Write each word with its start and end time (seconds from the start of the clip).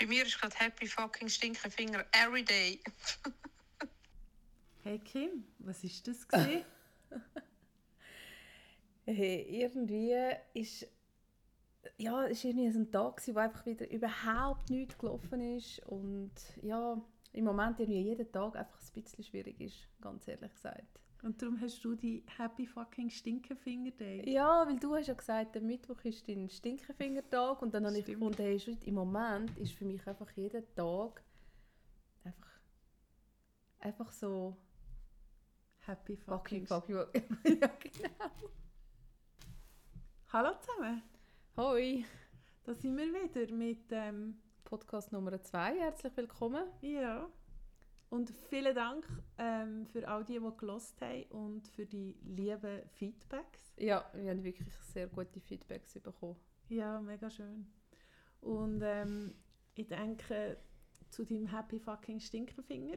Bei 0.00 0.06
mir 0.06 0.24
ist 0.24 0.40
gerade 0.40 0.56
Happy 0.56 0.86
fucking 0.86 1.28
Stinkefinger 1.28 2.06
every 2.12 2.42
day. 2.42 2.80
Hey 4.82 4.98
Kim, 4.98 5.44
was 5.58 5.84
ist 5.84 6.08
das 6.08 6.26
gesehen? 6.26 6.64
hey, 9.04 9.46
irgendwie 9.62 10.16
ist 10.54 10.86
ja, 11.98 12.26
es 12.26 12.44
war 12.44 12.50
irgendwie 12.50 12.70
so 12.70 12.78
ein 12.78 12.90
Tag, 12.90 13.20
wo 13.26 13.38
einfach 13.38 13.66
wieder 13.66 13.90
überhaupt 13.90 14.70
nichts 14.70 14.96
gelaufen 14.96 15.58
ist 15.58 15.80
und 15.80 16.32
ja, 16.62 16.98
im 17.34 17.44
Moment 17.44 17.78
irgendwie 17.78 18.00
jeden 18.00 18.32
Tag 18.32 18.56
einfach 18.56 18.80
ein 18.80 19.02
bisschen 19.02 19.22
schwierig 19.22 19.60
ist, 19.60 19.86
ganz 20.00 20.26
ehrlich 20.26 20.54
gesagt. 20.54 20.98
Und 21.22 21.42
darum 21.42 21.60
hast 21.60 21.84
du 21.84 21.94
die 21.94 22.24
Happy 22.38 22.66
fucking 22.66 23.10
Stinkefinger 23.10 23.90
Day. 23.90 24.30
Ja, 24.30 24.66
weil 24.66 24.78
du 24.78 24.94
hast 24.94 25.08
ja 25.08 25.14
gesagt, 25.14 25.54
der 25.54 25.62
Mittwoch 25.62 26.02
ist 26.04 26.26
dein 26.26 26.48
Stinkefinger-Tag 26.48 27.60
und 27.60 27.74
dann 27.74 27.86
habe 27.86 27.98
ich 27.98 28.06
gefunden, 28.06 28.42
hey, 28.42 28.58
im 28.84 28.94
Moment 28.94 29.56
ist 29.58 29.72
für 29.72 29.84
mich 29.84 30.06
einfach 30.06 30.30
jeden 30.32 30.64
Tag 30.74 31.22
einfach, 32.24 32.60
einfach 33.80 34.12
so 34.12 34.56
Happy 35.80 36.16
fucking, 36.16 36.66
fucking 36.66 36.96
Ja, 37.44 37.66
genau. 37.78 38.30
Hallo 40.32 40.50
zusammen. 40.60 41.02
Hoi. 41.56 42.04
Da 42.64 42.74
sind 42.74 42.96
wir 42.96 43.06
wieder 43.06 43.52
mit 43.54 43.90
ähm, 43.90 44.40
Podcast 44.64 45.12
Nummer 45.12 45.42
2. 45.42 45.80
Herzlich 45.80 46.16
willkommen. 46.16 46.64
Ja. 46.80 47.28
Und 48.10 48.30
vielen 48.48 48.74
Dank 48.74 49.06
ähm, 49.38 49.86
für 49.86 50.06
all 50.08 50.24
die, 50.24 50.40
die 50.40 50.56
gelost 50.56 51.00
haben 51.00 51.24
und 51.30 51.68
für 51.68 51.86
die 51.86 52.16
lieben 52.24 52.82
Feedbacks. 52.88 53.72
Ja, 53.78 54.04
wir 54.12 54.30
haben 54.30 54.42
wirklich 54.42 54.68
sehr 54.92 55.06
gute 55.06 55.40
Feedbacks 55.40 55.94
bekommen. 55.94 56.36
Ja, 56.68 57.00
mega 57.00 57.30
schön. 57.30 57.66
Und 58.40 58.82
ähm, 58.82 59.34
ich 59.74 59.86
denke, 59.86 60.56
zu 61.08 61.24
deinem 61.24 61.46
Happy 61.46 61.78
fucking 61.78 62.18
Stinkerfinger 62.18 62.96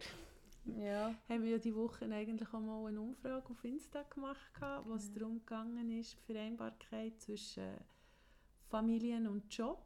ja. 0.65 1.13
haben 1.29 1.43
wir 1.43 1.51
ja 1.51 1.57
die 1.59 1.75
Woche 1.75 2.05
eigentlich 2.11 2.51
auch 2.51 2.59
mal 2.59 2.87
eine 2.87 2.99
Umfrage 2.99 3.49
auf 3.51 3.63
Insta 3.63 4.03
gemacht, 4.03 4.61
wo 4.85 4.95
es 4.95 5.09
ja. 5.09 5.19
darum 5.19 5.39
gegangen 5.39 5.91
ist, 5.91 6.13
die 6.13 6.33
Vereinbarkeit 6.33 7.21
zwischen 7.21 7.77
Familien 8.67 9.27
und 9.27 9.55
Job. 9.55 9.85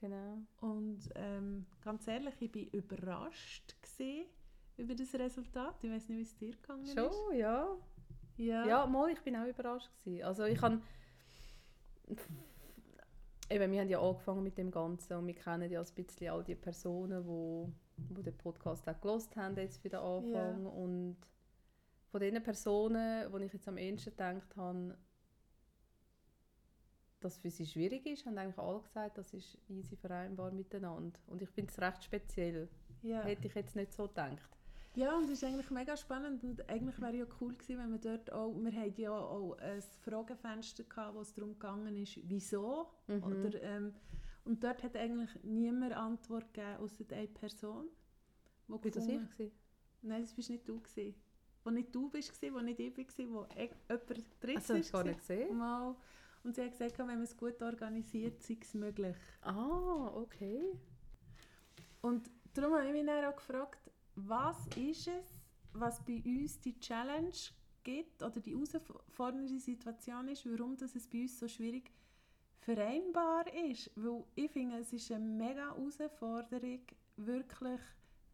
Genau. 0.00 0.38
Und 0.60 1.10
ähm, 1.14 1.66
ganz 1.82 2.06
ehrlich, 2.06 2.34
ich 2.40 2.54
war 2.54 2.74
überrascht 2.74 3.76
über 4.76 4.94
das 4.94 5.14
Resultat. 5.14 5.82
Ich 5.82 5.90
weiß 5.90 6.08
nicht, 6.08 6.18
wie 6.18 6.22
es 6.22 6.36
dir 6.36 6.52
gegangen 6.52 6.86
Schon, 6.86 7.06
ist. 7.06 7.14
Schon, 7.14 7.36
ja. 7.36 7.76
Ja, 8.36 8.66
ja 8.66 8.86
mal, 8.86 9.10
ich 9.10 9.20
bin 9.22 9.36
auch 9.36 9.46
überrascht 9.46 9.90
gewesen. 9.98 10.24
Also 10.24 10.44
ich 10.44 10.60
habe 10.60 10.80
eben, 13.50 13.72
wir 13.72 13.80
haben 13.80 13.88
ja 13.88 14.00
angefangen 14.00 14.42
mit 14.42 14.58
dem 14.58 14.70
Ganzen 14.70 15.14
und 15.14 15.26
wir 15.26 15.34
kennen 15.34 15.70
ja 15.70 15.80
ein 15.80 15.94
bisschen 15.94 16.28
all 16.28 16.44
die 16.44 16.54
Personen, 16.54 17.24
die, 17.24 18.14
die 18.14 18.22
den 18.22 18.36
Podcast 18.36 18.88
auch 18.88 19.00
gelost 19.00 19.34
haben 19.36 19.56
jetzt 19.56 19.80
für 19.80 19.88
den 19.88 20.00
Anfang 20.00 20.64
ja. 20.64 20.70
und 20.70 21.16
von 22.10 22.20
den 22.20 22.42
Personen, 22.42 23.32
wo 23.32 23.38
ich 23.38 23.52
jetzt 23.52 23.68
am 23.68 23.78
ehesten 23.78 24.10
gedacht 24.10 24.56
habe, 24.56 24.96
dass 27.20 27.38
für 27.38 27.50
sie 27.50 27.66
schwierig 27.66 28.06
ist, 28.06 28.26
haben 28.26 28.38
eigentlich 28.38 28.58
alle 28.58 28.80
gesagt, 28.80 29.18
das 29.18 29.32
ist 29.32 29.58
easy 29.68 29.96
vereinbar 29.96 30.52
miteinander. 30.52 31.18
Und 31.26 31.42
ich 31.42 31.48
finde 31.48 31.72
es 31.72 31.80
recht 31.80 32.04
speziell. 32.04 32.68
Ja. 33.02 33.22
Hätte 33.22 33.48
ich 33.48 33.54
jetzt 33.54 33.74
nicht 33.74 33.92
so 33.92 34.06
gedacht. 34.06 34.55
Ja, 34.96 35.14
und 35.14 35.24
es 35.24 35.42
ist 35.42 35.44
eigentlich 35.44 35.70
mega 35.70 35.94
spannend 35.94 36.42
und 36.42 36.66
eigentlich 36.70 36.98
wäre 37.02 37.16
ja 37.16 37.26
cool 37.38 37.52
gewesen, 37.52 37.78
wenn 37.78 37.92
wir 37.92 37.98
dort 37.98 38.32
auch, 38.32 38.54
wir 38.54 38.72
hatten 38.72 38.98
ja 38.98 39.12
auch 39.12 39.58
ein 39.58 39.82
Fragefenster 40.02 40.84
gehabt, 40.84 41.14
wo 41.14 41.20
es 41.20 41.34
darum 41.34 41.52
gegangen 41.52 41.94
ist, 41.96 42.18
wieso, 42.24 42.88
mhm. 43.06 43.22
oder, 43.22 43.62
ähm, 43.62 43.94
und 44.46 44.64
dort 44.64 44.82
hat 44.82 44.96
eigentlich 44.96 45.28
niemand 45.42 45.92
Antwort 45.92 46.54
gegeben, 46.54 46.78
außer 46.78 47.04
eine 47.10 47.28
Person. 47.28 47.88
Wo 48.68 48.82
War 48.82 48.90
das 48.90 49.06
ich? 49.06 49.30
Gewesen? 49.30 49.52
Nein, 50.00 50.22
das 50.22 50.32
bist 50.32 50.48
nicht 50.48 50.66
du 50.66 50.80
gewesen. 50.80 51.14
Wo 51.62 51.70
nicht 51.70 51.94
du 51.94 52.08
bist, 52.08 52.32
wo 52.52 52.60
nicht 52.60 52.80
ich 52.80 52.96
war, 52.96 53.28
wo 53.28 53.46
e- 53.54 53.70
jemand 53.88 54.08
drittes 54.40 54.70
also, 54.70 54.74
ist. 54.74 54.92
gar 54.92 55.04
nicht 55.04 55.18
gesehen? 55.18 55.58
Mal. 55.58 55.94
Und 56.42 56.54
sie 56.54 56.62
hat 56.62 56.70
gesagt, 56.70 56.98
wenn 56.98 57.06
man 57.06 57.22
es 57.22 57.36
gut 57.36 57.60
organisiert, 57.60 58.42
sei 58.42 58.56
es 58.62 58.72
möglich. 58.72 59.16
Ah, 59.42 60.12
okay. 60.14 60.72
Und 62.00 62.30
darum 62.54 62.74
habe 62.74 62.86
ich 62.86 62.92
mich 62.92 63.04
dann 63.04 63.24
auch 63.24 63.36
gefragt, 63.36 63.90
was 64.16 64.66
ist 64.76 65.08
es, 65.08 65.40
was 65.72 66.04
bei 66.04 66.22
uns 66.24 66.60
die 66.60 66.78
Challenge 66.80 67.32
gibt 67.84 68.22
oder 68.22 68.40
die 68.40 68.52
herausfordernde 68.52 69.60
Situation 69.60 70.28
ist, 70.28 70.44
warum 70.46 70.76
das 70.76 70.94
es 70.96 71.06
bei 71.06 71.22
uns 71.22 71.38
so 71.38 71.46
schwierig 71.46 71.92
vereinbar 72.58 73.44
ist. 73.70 73.90
Weil 73.94 74.24
ich 74.34 74.50
finde, 74.50 74.78
es 74.78 74.92
ist 74.92 75.12
eine 75.12 75.24
mega 75.24 75.74
Herausforderung, 75.74 76.80
wirklich 77.16 77.80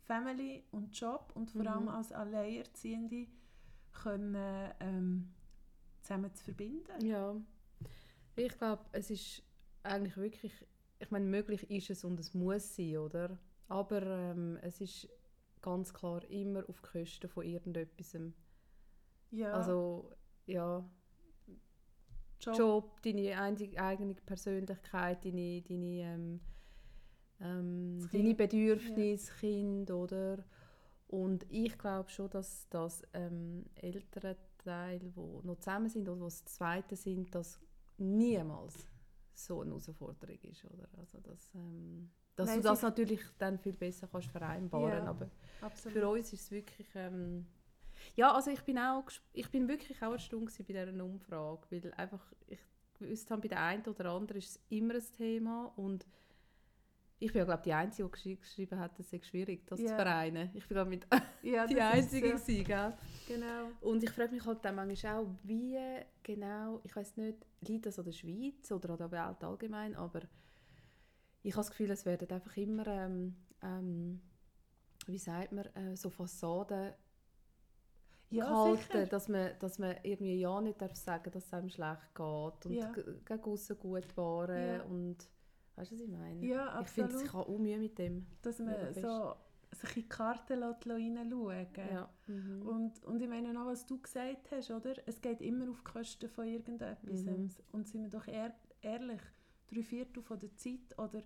Family 0.04 0.64
und 0.70 0.98
Job 0.98 1.32
und 1.34 1.50
vor 1.50 1.66
allem 1.66 1.82
mhm. 1.82 1.88
als 1.88 2.12
Alleinerziehende 2.12 3.26
können, 3.92 4.72
ähm, 4.80 5.34
zusammen 6.00 6.34
zu 6.34 6.44
verbinden. 6.44 7.04
Ja. 7.04 7.36
Ich 8.36 8.56
glaube, 8.56 8.84
es 8.92 9.10
ist 9.10 9.42
eigentlich 9.82 10.16
wirklich, 10.16 10.52
ich 10.98 11.10
meine, 11.10 11.26
möglich 11.26 11.70
ist 11.70 11.90
es 11.90 12.04
und 12.04 12.18
es 12.18 12.34
muss 12.34 12.74
sein, 12.74 12.96
oder? 12.96 13.38
Aber 13.68 14.02
ähm, 14.02 14.58
es 14.62 14.80
ist 14.80 15.08
ganz 15.62 15.94
klar 15.94 16.22
immer 16.30 16.68
auf 16.68 16.82
Kosten 16.82 17.28
von 17.28 17.44
irgendetwas. 17.44 18.16
Ja. 19.30 19.52
Also, 19.52 20.10
ja. 20.46 20.84
Job, 22.40 22.58
Job 22.58 23.02
deine 23.02 23.40
eigene 23.40 24.14
Persönlichkeit, 24.14 25.24
deine, 25.24 25.62
deine, 25.62 26.02
ähm, 26.02 26.40
ähm, 27.40 28.08
deine 28.12 28.34
Bedürfnisse, 28.34 29.30
ja. 29.30 29.38
Kind, 29.38 29.90
oder? 29.90 30.44
Und 31.06 31.46
ich 31.50 31.78
glaube 31.78 32.08
schon, 32.08 32.30
dass 32.30 32.68
das 32.68 33.02
ähm, 33.12 33.66
ältere 33.74 34.36
Teil, 34.58 34.98
die 34.98 35.46
noch 35.46 35.56
zusammen 35.58 35.88
sind 35.88 36.08
oder 36.08 36.16
die 36.16 36.24
das 36.24 36.44
Zweite 36.46 36.96
sind, 36.96 37.34
das 37.34 37.60
niemals 37.98 38.88
so 39.34 39.60
eine 39.60 39.70
Herausforderung 39.70 40.38
ist. 40.42 40.64
Oder? 40.64 40.88
Also 40.96 41.20
das, 41.20 41.54
ähm, 41.54 42.10
dass 42.36 42.48
Nein, 42.48 42.58
du 42.58 42.62
das 42.62 42.82
natürlich 42.82 43.20
dann 43.38 43.58
viel 43.58 43.74
besser 43.74 44.08
kannst 44.10 44.28
vereinbaren 44.30 45.04
ja, 45.04 45.04
aber 45.04 45.30
absolut. 45.60 45.98
für 45.98 46.08
uns 46.08 46.32
ist 46.32 46.42
es 46.42 46.50
wirklich 46.50 46.88
ähm, 46.94 47.46
ja 48.14 48.32
also 48.32 48.50
ich 48.50 48.62
bin 48.62 48.78
auch 48.78 49.04
ich 49.32 49.50
bin 49.50 49.68
wirklich 49.68 50.02
auch 50.02 50.12
erstaunt 50.12 50.52
bei 50.56 50.64
dieser 50.64 51.04
Umfrage 51.04 51.66
weil 51.70 51.92
einfach 51.94 52.32
ich 52.46 52.60
gewusst 52.98 53.30
habe 53.30 53.42
bei 53.42 53.48
der 53.48 53.62
einen 53.62 53.84
oder 53.84 54.10
anderen 54.10 54.38
ist 54.38 54.50
es 54.50 54.60
immer 54.70 54.94
ein 54.94 55.12
Thema 55.16 55.72
und 55.76 56.06
ich 57.22 57.32
bin 57.32 57.38
ja 57.40 57.44
glaube 57.44 57.62
die 57.64 57.72
Einzige, 57.72 58.10
die 58.24 58.36
geschrieben 58.36 58.80
hat, 58.80 58.98
dass 58.98 59.12
es 59.12 59.26
schwierig 59.26 59.64
das 59.66 59.78
yeah. 59.78 59.90
zu 59.90 59.94
vereinen. 59.94 60.50
Ich 60.54 60.66
bin 60.66 60.74
glaube 60.74 60.90
mit 60.90 61.06
ja, 61.42 61.66
die 61.68 61.80
Einzige 61.80 62.36
so. 62.36 62.44
gewesen, 62.44 62.64
gell? 62.64 62.92
Genau. 63.28 63.70
Und 63.80 64.02
ich 64.02 64.10
frage 64.10 64.32
mich 64.32 64.44
halt 64.44 64.64
dann 64.64 64.74
manchmal 64.74 65.18
auch, 65.18 65.28
wie 65.44 65.78
genau, 66.22 66.80
ich 66.82 66.94
weiß 66.94 67.16
nicht, 67.18 67.38
liegt 67.60 67.86
das 67.86 67.98
an 67.98 68.06
der 68.06 68.12
Schweiz 68.12 68.70
oder 68.72 68.90
an 68.90 68.98
der 68.98 69.10
Welt 69.12 69.44
allgemein, 69.44 69.94
aber 69.94 70.22
ich 71.42 71.52
habe 71.54 71.60
das 71.60 71.70
Gefühl, 71.70 71.90
es 71.90 72.06
werden 72.06 72.30
einfach 72.30 72.56
immer, 72.56 72.86
ähm, 72.86 73.36
ähm, 73.62 74.20
wie 75.06 75.18
sagt 75.18 75.52
man, 75.52 75.66
äh, 75.74 75.96
so 75.96 76.10
Fassaden 76.10 76.92
ja, 78.30 78.46
gehalten, 78.46 79.08
dass 79.10 79.28
man, 79.28 79.50
dass 79.58 79.78
man 79.78 79.96
irgendwie 80.02 80.40
ja 80.40 80.60
nicht 80.60 80.80
darf 80.80 80.94
sagen, 80.96 81.30
dass 81.30 81.46
es 81.46 81.52
einem 81.52 81.68
schlecht 81.68 82.14
geht 82.14 82.66
und 82.66 82.72
ja. 82.72 82.92
gegen 82.92 83.42
aussen 83.44 83.78
gut 83.78 84.16
waren 84.16 84.66
ja. 84.66 84.82
und 84.84 85.16
weißt 85.76 85.90
du, 85.90 85.94
was 85.96 86.00
ich 86.00 86.08
meine? 86.08 86.44
Ja, 86.44 86.66
absolut. 86.68 87.10
Ich 87.10 87.16
finde, 87.16 87.26
ich 87.26 87.32
habe 87.32 87.48
auch 87.48 87.58
Mühe 87.58 87.78
mit 87.78 87.98
dem. 87.98 88.26
Dass 88.40 88.58
man 88.58 88.94
so 88.94 89.34
sich 89.72 89.96
in 89.96 90.02
die 90.02 90.08
Karten 90.08 90.62
hineinschauen 90.62 91.66
ja. 91.74 92.08
Mhm. 92.26 92.62
und, 92.62 93.04
und 93.04 93.22
ich 93.22 93.28
meine 93.28 93.58
auch, 93.58 93.66
was 93.66 93.86
du 93.86 94.00
gesagt 94.00 94.50
hast, 94.50 94.70
oder? 94.70 94.94
Es 95.06 95.20
geht 95.20 95.40
immer 95.40 95.70
auf 95.70 95.78
die 95.78 95.92
Kosten 95.92 96.28
von 96.28 96.46
irgendetwas. 96.46 97.22
Mhm. 97.22 97.50
Und 97.72 97.88
sind 97.88 98.02
wir 98.02 98.10
doch 98.10 98.26
ehr 98.26 98.54
ehrlich, 98.82 99.20
drei 99.72 99.82
Viertel 99.82 100.22
von 100.22 100.38
der 100.38 100.54
Zeit 100.56 100.98
oder 100.98 101.22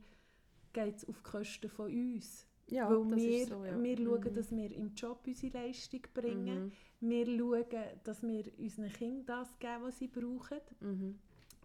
geht 0.72 0.96
es 0.96 1.08
auf 1.08 1.22
die 1.22 1.30
Kosten 1.30 1.68
von 1.68 1.86
uns. 1.86 2.46
Ja, 2.69 2.90
Weil 2.90 3.16
wir, 3.16 3.46
so, 3.46 3.64
ja. 3.64 3.81
wir 3.81 3.96
schauen, 3.96 4.20
mhm. 4.20 4.34
dass 4.34 4.50
wir 4.50 4.72
im 4.72 4.94
Job 4.94 5.20
unsere 5.26 5.58
Leistung 5.58 6.00
bringen. 6.12 6.72
Mhm. 7.00 7.08
Wir 7.08 7.26
schauen, 7.26 7.84
dass 8.02 8.22
wir 8.22 8.58
unseren 8.58 8.93
Kindern 8.93 9.26
das 9.26 9.58
geben, 9.58 9.82
was 9.82 9.98
sie 9.98 10.08
brauchen. 10.08 10.60
Mhm. 10.81 11.19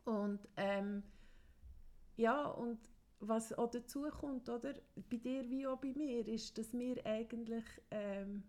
Und 0.05 0.39
ähm, 0.57 1.03
ja, 2.17 2.45
und 2.45 2.77
was 3.19 3.53
auch 3.53 3.69
dazu 3.69 4.03
kommt, 4.09 4.49
oder, 4.49 4.73
bei 5.09 5.17
dir 5.17 5.49
wie 5.49 5.65
auch 5.65 5.79
bei 5.79 5.93
mir, 5.93 6.27
ist, 6.27 6.57
dass 6.57 6.73
wir 6.73 7.03
eigentlich 7.05 7.65
ähm, 7.89 8.43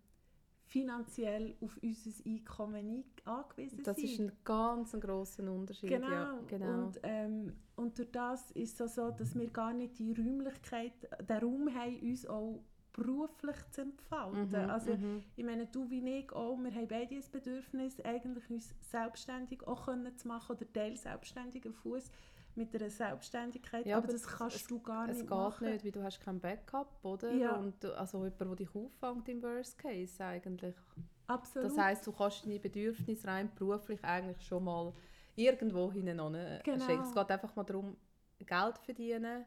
finanziell 0.73 1.55
auf 1.61 1.77
unser 1.83 2.25
Einkommen 2.25 3.03
angewiesen 3.25 3.83
das 3.83 3.95
sind. 3.95 4.05
Das 4.05 4.11
ist 4.11 4.19
ein 4.19 4.31
ganz 4.43 4.91
grosser 4.99 5.43
Unterschied. 5.51 5.89
Genau. 5.89 6.09
Ja, 6.09 6.39
genau. 6.47 6.85
Und, 6.85 6.99
ähm, 7.03 7.53
und 7.75 7.97
durch 7.97 8.11
das 8.11 8.49
ist 8.51 8.81
es 8.81 8.95
so, 8.95 9.11
dass 9.11 9.35
wir 9.35 9.49
gar 9.51 9.71
nicht 9.71 9.99
die 9.99 10.13
Räumlichkeit, 10.13 10.93
den 11.29 11.37
Raum 11.37 11.69
haben, 11.71 11.99
uns 12.01 12.25
auch 12.25 12.63
beruflich 12.91 13.55
zu 13.69 13.81
entfalten. 13.81 14.49
Mhm, 14.49 14.69
also 14.69 14.95
mhm. 14.95 15.23
ich 15.35 15.45
meine, 15.45 15.67
du 15.67 15.87
wie 15.91 16.19
ich 16.19 16.31
auch, 16.31 16.57
wir 16.57 16.73
haben 16.73 16.87
beide 16.87 17.15
das 17.17 17.29
Bedürfnis, 17.29 17.99
eigentlich 18.01 18.49
uns 18.49 18.73
selbstständig 18.81 19.67
auch 19.67 19.85
können 19.85 20.17
zu 20.17 20.27
machen 20.27 20.55
oder 20.55 20.73
teil 20.73 20.97
selbstständigen 20.97 21.73
Fuß 21.73 22.09
mit 22.55 22.75
einer 22.75 22.89
Selbstständigkeit, 22.89 23.85
Ja, 23.85 23.97
aber, 23.97 24.05
aber 24.05 24.13
das 24.13 24.27
kannst 24.27 24.55
es- 24.57 24.67
du 24.67 24.79
gar 24.79 25.03
Es 25.09 25.17
nicht 25.17 25.21
geht 25.21 25.29
machen. 25.29 25.69
nicht, 25.71 25.83
weil 25.85 25.91
du 25.91 26.03
hast 26.03 26.19
kein 26.21 26.39
Backup, 26.39 26.99
oder? 27.03 27.31
Ja. 27.33 27.55
Und 27.55 27.83
du- 27.83 27.97
also 27.97 28.23
jemand, 28.23 28.39
der 28.41 28.55
dich 28.55 28.75
auffängt 28.75 29.29
im 29.29 29.41
Worst 29.41 29.77
Case 29.77 30.23
eigentlich. 30.23 30.75
Absolut. 31.27 31.71
Das 31.71 31.77
heisst, 31.77 32.05
du 32.05 32.11
kannst 32.11 32.45
deine 32.45 32.59
Bedürfnisse 32.59 33.27
rein 33.27 33.49
beruflich 33.55 34.03
eigentlich 34.03 34.41
schon 34.45 34.63
mal 34.65 34.93
irgendwo 35.35 35.91
hinein 35.91 36.17
Genau. 36.63 36.83
stecken. 36.83 37.01
Es 37.03 37.13
geht 37.13 37.31
einfach 37.31 37.55
mal 37.55 37.63
darum, 37.63 37.97
Geld 38.39 38.77
verdienen, 38.79 39.45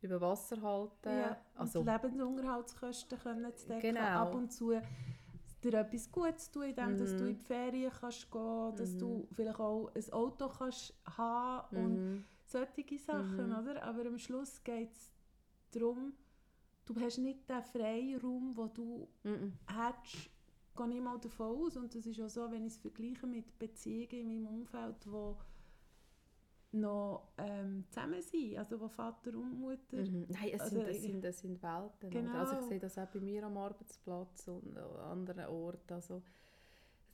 über 0.00 0.20
Wasser 0.20 0.62
halten. 0.62 1.08
ja, 1.10 1.36
also, 1.56 1.80
und 1.80 1.86
Lebensunterhaltskosten 1.86 3.18
können 3.18 3.54
zu 3.56 3.66
decken, 3.66 3.94
Genau. 3.96 4.00
ab 4.00 4.34
und 4.34 4.52
zu 4.52 4.80
dir 5.62 5.74
etwas 5.74 6.10
Gutes 6.10 6.50
tun, 6.50 6.62
indem 6.64 6.96
dass 6.96 7.16
du 7.16 7.24
Mhm. 7.24 7.30
in 7.30 7.38
die 7.38 7.44
Ferien 7.44 7.92
kannst 7.92 8.30
gehen, 8.30 8.76
dass 8.76 8.94
Mhm. 8.94 8.98
du 8.98 9.28
vielleicht 9.32 9.58
auch 9.60 9.90
ein 9.94 10.12
Auto 10.12 10.48
kannst 10.48 10.94
haben 11.16 11.76
und 11.76 11.94
mhm. 11.96 12.24
solche 12.44 12.98
Sachen, 12.98 13.46
Mhm. 13.50 13.56
oder? 13.58 13.82
Aber 13.82 14.06
am 14.06 14.18
Schluss 14.18 14.62
geht 14.62 14.92
es 14.92 15.12
darum, 15.72 16.12
du 16.86 16.94
hast 17.00 17.18
nicht 17.18 17.48
den 17.48 17.62
Freiraum, 17.62 18.56
wo 18.56 18.66
du 18.68 19.08
Mhm. 19.24 19.52
hättest, 19.66 20.30
gehe 20.76 20.86
nicht 20.88 21.02
mal 21.02 21.18
davon 21.18 21.56
aus. 21.64 21.76
Und 21.76 21.94
das 21.94 22.06
ist 22.06 22.20
auch 22.20 22.28
so, 22.30 22.50
wenn 22.50 22.64
ich 22.66 22.74
es 22.74 22.78
vergleiche 22.78 23.26
mit 23.26 23.58
Beziehungen 23.58 24.10
in 24.10 24.28
meinem 24.28 24.46
Umfeld, 24.60 24.96
wo 25.10 25.36
noch 26.72 27.28
ähm, 27.38 27.84
zusammen 27.88 28.20
sind, 28.20 28.58
also 28.58 28.78
wo 28.80 28.88
Vater 28.88 29.30
und 29.30 29.58
Mutter 29.58 29.96
Mhm. 29.96 30.26
Nein, 30.28 30.50
es, 30.52 30.60
Also 30.60 30.76
sind, 30.76 30.88
es, 30.88 30.96
ich- 30.96 31.02
sind, 31.02 31.24
es 31.24 31.38
sind 31.40 31.62
Welten. 31.62 32.10
Genau. 32.10 32.38
Also 32.38 32.58
ich 32.60 32.66
sehe 32.66 32.78
das 32.78 32.98
auch 32.98 33.06
bei 33.08 33.20
mir 33.20 33.42
am 33.44 33.56
Arbeitsplatz 33.56 34.48
und 34.48 34.76
an 34.76 34.96
anderen 35.18 35.46
Orten. 35.46 35.94
Also, 35.94 36.22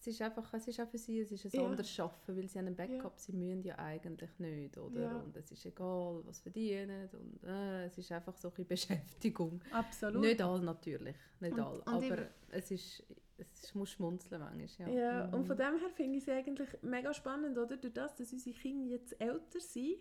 es 0.00 0.08
ist 0.08 0.20
einfach, 0.20 0.52
es 0.52 0.68
ist 0.68 0.80
auch 0.80 0.88
für 0.88 0.98
sie, 0.98 1.20
es 1.20 1.30
ist 1.32 1.46
ein 1.46 1.52
Ja. 1.52 1.64
anderes 1.66 1.88
Schaffen, 1.88 2.36
weil 2.36 2.46
sie 2.48 2.58
einen 2.58 2.74
Backup, 2.76 3.18
sie 3.18 3.32
müssen 3.32 3.62
ja 3.62 3.78
eigentlich 3.78 4.38
nicht, 4.38 4.76
oder? 4.76 5.00
Ja. 5.00 5.16
Und 5.20 5.34
es 5.36 5.50
ist 5.52 5.64
egal, 5.64 6.20
was 6.26 6.36
sie 6.38 6.42
verdienen 6.42 7.08
und 7.12 7.42
äh, 7.48 7.86
es 7.86 7.96
ist 7.96 8.10
einfach 8.12 8.36
so 8.36 8.52
ein 8.58 8.66
Beschäftigung. 8.66 9.60
Absolut. 9.72 10.20
Nicht 10.20 10.42
all 10.42 10.60
natürlich, 10.60 11.16
nicht 11.40 11.52
Und- 11.54 11.60
all, 11.60 11.78
und 11.80 12.02
ich- 12.02 12.12
aber 12.12 12.26
es 12.50 12.70
ist, 12.72 13.02
es 13.38 13.74
muss 13.74 13.90
schmunzeln 13.92 14.40
manchmal, 14.40 14.68
ja. 14.78 14.92
Ja, 14.92 15.24
und 15.32 15.44
Mhm. 15.44 15.46
von 15.46 15.56
dem 15.56 15.78
her 15.78 15.88
finde 15.94 16.18
ich 16.18 16.24
es 16.24 16.28
eigentlich 16.28 16.68
mega 16.82 17.14
spannend, 17.14 17.56
oder? 17.56 17.76
Durch 17.76 17.92
das, 17.94 18.14
dass 18.16 18.32
unsere 18.32 18.54
Kinder 18.56 18.86
jetzt 18.86 19.18
älter 19.20 19.60
sind, 19.60 19.96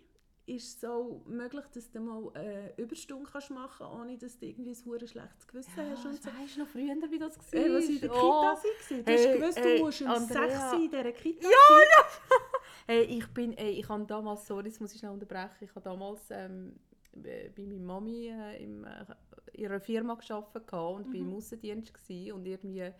ist 0.46 0.76
es 0.76 0.84
auch 0.84 1.24
möglich, 1.26 1.64
dass 1.72 1.90
du 1.90 2.00
mal 2.00 2.30
eine 2.34 2.74
Überstunde 2.76 3.28
kannst 3.30 3.50
machen 3.50 3.78
kannst, 3.78 3.94
ohne 3.94 4.18
dass 4.18 4.38
du 4.38 4.44
irgendwie 4.46 4.72
ein 4.72 5.06
schlechtes 5.08 5.46
Gewissen 5.48 5.72
ja, 5.78 5.90
hast. 5.90 6.04
Und 6.04 6.22
so. 6.22 6.30
weißt 6.30 6.56
du 6.56 6.60
noch 6.60 6.68
früher, 6.68 6.94
wie 7.10 7.18
das 7.18 7.38
war? 7.38 7.44
Hey, 7.60 7.72
was 7.72 7.88
in 7.88 8.00
der 8.00 8.10
Kita 8.10 8.46
Oh. 8.46 8.52
war, 8.52 9.02
du 9.02 9.12
hast 9.12 9.32
Hey, 9.32 9.32
gewusst, 9.32 9.58
hey, 9.58 9.78
du 9.78 9.84
musst 9.84 10.02
um 10.02 10.08
Andrea. 10.10 10.28
6 10.28 10.72
Uhr 10.72 10.84
in 10.84 10.90
dieser 10.90 11.12
Kita 11.12 11.48
Hey, 12.86 13.04
ich 13.04 13.26
bin, 13.28 13.52
ey, 13.56 13.70
ich 13.80 13.88
habe 13.88 14.04
damals, 14.04 14.46
sorry, 14.46 14.68
das 14.68 14.80
muss 14.80 14.92
ich 14.92 14.98
schnell 14.98 15.12
unterbrechen, 15.12 15.56
ich 15.64 15.70
habe 15.70 15.80
damals 15.80 16.30
ähm, 16.30 16.78
bei 17.14 17.50
meiner 17.56 17.80
Mami 17.80 18.28
äh, 18.28 18.62
im, 18.62 18.84
äh, 18.84 19.04
in 19.54 19.66
einer 19.66 19.80
Firma 19.80 20.14
gearbeitet 20.16 20.72
und 20.72 21.10
bin 21.10 21.22
im 21.22 21.30
Mhm. 21.30 21.36
Aussendienst 21.36 21.92
und 22.32 22.44
irgendwie 22.46 22.90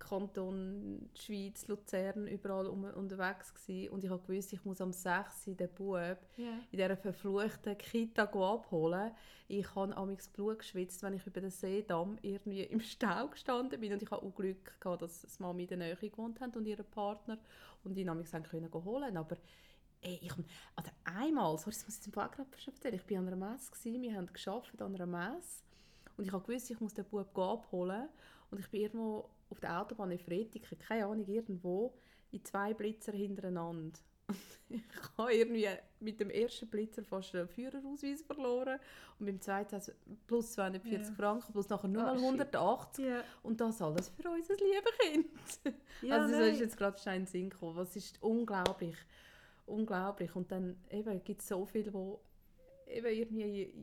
Kanton, 0.00 1.08
Schweiz, 1.14 1.68
Luzern, 1.68 2.26
überall 2.26 2.66
um, 2.66 2.84
unterwegs 2.84 3.54
gsi 3.54 3.88
und 3.88 4.02
ich 4.02 4.10
habe 4.10 4.22
gewusst, 4.26 4.52
ich 4.52 4.64
muss 4.64 4.80
am 4.80 4.92
6 4.92 5.46
Uhr 5.46 5.54
den 5.54 5.68
Bub 5.68 6.18
Ja. 6.36 6.52
in 6.72 6.78
dieser 6.78 6.96
verfluchten 6.96 7.78
Kita 7.78 8.24
abholen. 8.24 9.12
Ich 9.46 9.74
habe 9.74 9.96
amigs 9.96 10.28
Blut 10.28 10.58
geschwitzt, 10.58 11.02
wenn 11.02 11.14
ich 11.14 11.26
über 11.26 11.40
den 11.40 11.50
Seedamm 11.50 12.18
irgendwie 12.22 12.62
im 12.62 12.80
Stau 12.80 13.28
gestanden 13.28 13.78
bin. 13.80 13.92
Und 13.92 14.02
ich 14.02 14.10
hatte 14.10 14.24
auch 14.24 14.34
Glück, 14.34 14.80
gehabt, 14.80 15.02
dass 15.02 15.22
das 15.22 15.38
Mami 15.38 15.62
in 15.62 15.68
der 15.68 15.78
Nähe 15.78 15.96
gewohnt 15.96 16.40
hat 16.40 16.56
und 16.56 16.66
ihr 16.66 16.82
Partner. 16.82 17.38
Und 17.84 17.96
ihn 17.96 18.08
amigs 18.08 18.30
können 18.30 18.72
holen. 18.72 19.16
Aber 19.16 19.36
ey, 20.02 20.18
ich, 20.22 20.32
also 20.76 20.90
einmal, 21.04 21.56
sorry, 21.58 21.70
das 21.72 21.84
muss 21.84 22.06
ich 22.06 22.12
Fall 22.12 22.28
gerade 22.30 22.48
erzählen, 22.66 22.94
ich 22.94 23.10
war 23.10 23.18
an 23.18 23.26
einer 23.28 23.36
Messe, 23.36 23.70
gewesen, 23.70 24.02
wir 24.02 24.14
haben 24.14 24.28
gearbeitet 24.32 24.82
an 24.82 24.94
einer 24.94 25.06
Messe. 25.06 25.62
Und 26.16 26.26
ich 26.26 26.32
habe 26.32 26.46
gewusst, 26.46 26.70
ich 26.70 26.80
muss 26.80 26.94
den 26.94 27.04
Bub 27.06 27.36
abholen. 27.38 28.08
Und 28.50 28.58
ich 28.60 28.68
bin 28.70 28.80
irgendwo 28.82 29.28
auf 29.50 29.60
der 29.60 29.80
Autobahn 29.80 30.10
in 30.10 30.18
Fretiken, 30.18 30.78
keine 30.78 31.06
Ahnung, 31.06 31.26
irgendwo, 31.26 31.94
in 32.32 32.44
zwei 32.44 32.74
Blitzer 32.74 33.12
hintereinander. 33.12 33.98
ich 34.68 34.80
habe 35.18 35.34
irgendwie 35.34 35.66
mit 35.98 36.20
dem 36.20 36.30
ersten 36.30 36.68
Blitzer 36.68 37.02
fast 37.02 37.34
den 37.34 37.48
Führerausweis 37.48 38.22
verloren 38.22 38.78
und 39.18 39.26
beim 39.26 39.40
zweiten 39.40 39.74
also 39.74 39.90
plus 40.28 40.52
240 40.52 41.08
Ja. 41.08 41.14
Franken, 41.14 41.52
plus 41.52 41.68
nachher 41.68 41.88
nur 41.88 42.02
Ah, 42.02 42.06
mal 42.14 42.16
shit. 42.16 42.24
180 42.24 43.04
Ja. 43.06 43.24
und 43.42 43.60
das 43.60 43.82
alles 43.82 44.08
für 44.10 44.30
unser 44.30 44.54
liebes 44.54 44.98
Kind. 45.00 45.26
Ja, 46.02 46.14
also 46.18 46.30
das 46.30 46.40
nein. 46.40 46.52
ist 46.54 46.60
jetzt 46.60 46.76
gerade 46.76 46.96
schnell 46.98 47.16
in 47.16 47.22
den 47.22 47.26
Sinn 47.26 47.50
gekommen. 47.50 47.74
Was 47.76 47.96
ist 47.96 48.22
unglaublich, 48.22 48.96
unglaublich. 49.66 50.34
Und 50.36 50.50
dann 50.52 50.76
eben 50.90 51.22
gibt 51.24 51.42
es 51.42 51.48
so 51.48 51.66
viele, 51.66 51.90
die 51.90 52.92
eben 52.92 53.06
irgendwie 53.08 53.74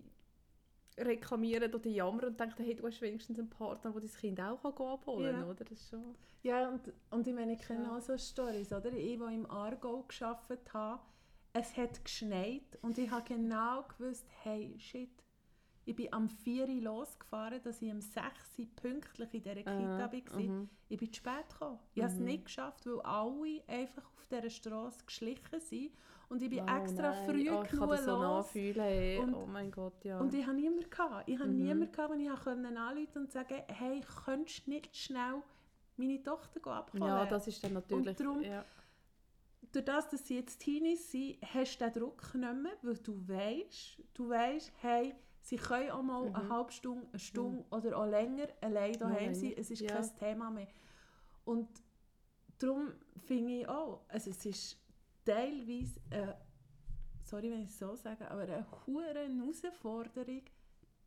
reklamieren 0.97 1.73
oder 1.73 1.87
jammern 1.89 2.25
und 2.25 2.39
denken, 2.39 2.63
hey, 2.63 2.75
du 2.75 2.87
hast 2.87 3.01
wenigstens 3.01 3.37
einen 3.39 3.49
Partner, 3.49 3.91
der 3.91 4.01
dein 4.01 4.11
Kind 4.11 4.39
auch 4.41 4.63
abholen 4.65 5.31
kann, 5.31 5.41
Ja. 5.41 5.47
oder? 5.49 5.63
Das 5.65 5.89
schon... 5.89 6.15
Ja, 6.43 6.69
und, 6.69 6.93
und 7.11 7.27
ich 7.27 7.33
meine, 7.33 7.53
ich 7.53 7.59
kenne 7.59 7.91
auch 7.95 7.99
so 8.01 8.17
Storys, 8.17 8.71
oder? 8.71 8.91
Ich, 8.93 9.17
die 9.17 9.33
im 9.33 9.49
Aargau 9.49 10.03
gearbeitet 10.07 10.73
habe, 10.73 11.01
es 11.53 11.75
hat 11.75 12.03
geschneit 12.03 12.77
und 12.81 12.97
ich 12.97 13.09
habe 13.09 13.23
genau 13.25 13.83
gewusst, 13.83 14.27
hey, 14.43 14.75
shit, 14.79 15.09
ich 15.85 15.95
bin 15.95 16.11
am 16.13 16.29
4 16.29 16.67
Uhr 16.67 16.81
losgefahren, 16.81 17.61
dass 17.63 17.81
ich 17.81 17.89
am 17.89 18.01
6 18.01 18.59
Uhr 18.59 18.67
pünktlich 18.75 19.33
in 19.33 19.41
dieser 19.41 19.55
Kita 19.63 20.05
Äh, 20.05 20.11
war. 20.33 20.39
mhm. 20.39 20.69
Ich 20.89 20.97
bin 20.97 21.11
zu 21.11 21.17
spät 21.17 21.49
gekommen. 21.49 21.79
Ich 21.95 22.03
habe 22.03 22.11
es 22.13 22.19
Mhm. 22.19 22.25
nicht 22.25 22.45
geschafft, 22.45 22.85
weil 22.85 22.99
alle 23.01 23.63
einfach 23.67 24.03
auf 24.15 24.27
dieser 24.27 24.49
Straße 24.49 25.05
geschlichen 25.05 25.59
sind 25.61 25.91
und 26.29 26.41
ich 26.41 26.49
bin 26.49 26.59
Oh 26.61 26.77
extra 26.77 27.11
nein, 27.11 27.25
früh 27.25 27.49
oh, 27.49 27.61
ich 27.63 27.69
kann 27.69 27.79
genug 27.79 27.89
das 27.91 28.05
so 28.05 28.11
los. 28.11 28.19
nachfühlen. 28.45 29.19
Und- 29.19 29.33
oh 29.35 29.45
mein 29.45 29.71
Gott, 29.71 30.03
ja. 30.03 30.19
Und 30.19 30.33
ich 30.33 30.45
hatte 30.45 30.55
niemanden. 30.57 30.89
Gehabt. 30.89 31.27
Ich 31.29 31.39
hatte 31.39 31.49
Mhm. 31.49 31.57
niemanden, 31.57 31.91
gehabt, 31.91 32.13
den 32.13 32.19
ich 32.21 32.29
anrufen 32.29 32.75
konnte 32.75 33.19
und 33.19 33.31
sagen 33.31 33.63
hey, 33.67 34.01
könntest 34.25 34.65
du 34.67 34.71
nicht 34.71 34.95
schnell 34.95 35.41
meine 35.95 36.21
Tochter 36.23 36.67
abholen? 36.71 37.03
ja, 37.03 37.25
das 37.25 37.47
ist 37.47 37.63
dann 37.63 37.73
natürlich... 37.73 38.15
darum- 38.17 38.41
ja. 38.43 38.63
durch 39.71 39.83
das, 39.85 40.09
dass 40.09 40.25
sie 40.27 40.35
jetzt 40.37 40.59
Teenies 40.59 41.11
sind, 41.11 41.37
hast 41.53 41.77
du 41.79 41.85
den 41.89 41.93
Druck 42.01 42.21
nicht 42.35 42.53
mehr, 42.55 42.71
weil 42.83 42.97
du 42.97 43.27
weißt, 43.27 44.01
du 44.13 44.29
weißt, 44.29 44.71
hey, 44.81 45.13
sie 45.41 45.55
können 45.57 45.91
auch 45.91 46.01
mal 46.03 46.27
eine 46.27 46.43
Mhm. 46.43 46.49
halbe 46.53 46.71
Stunde, 46.71 47.07
eine 47.09 47.19
Stunde 47.19 47.65
oder 47.71 47.97
auch 47.97 48.05
länger 48.05 48.47
allein 48.61 48.93
daheim 48.93 49.33
sein. 49.33 49.53
Es 49.57 49.69
ist 49.71 49.81
ja. 49.81 49.87
kein 49.95 50.15
Thema 50.17 50.49
mehr. 50.51 50.67
Und 51.45 51.67
darum 52.59 52.93
finde 53.25 53.59
ich 53.61 53.67
auch, 53.67 54.01
also 54.07 54.29
es 54.29 54.45
ist 54.45 54.77
teilweise, 55.33 55.99
äh, 56.11 56.33
sorry, 57.23 57.51
wenn 57.51 57.61
ich 57.63 57.69
es 57.69 57.79
so 57.79 57.95
sage, 57.95 58.29
aber 58.29 58.41
eine 58.43 58.65
hohe 58.85 59.05
Herausforderung, 59.05 60.41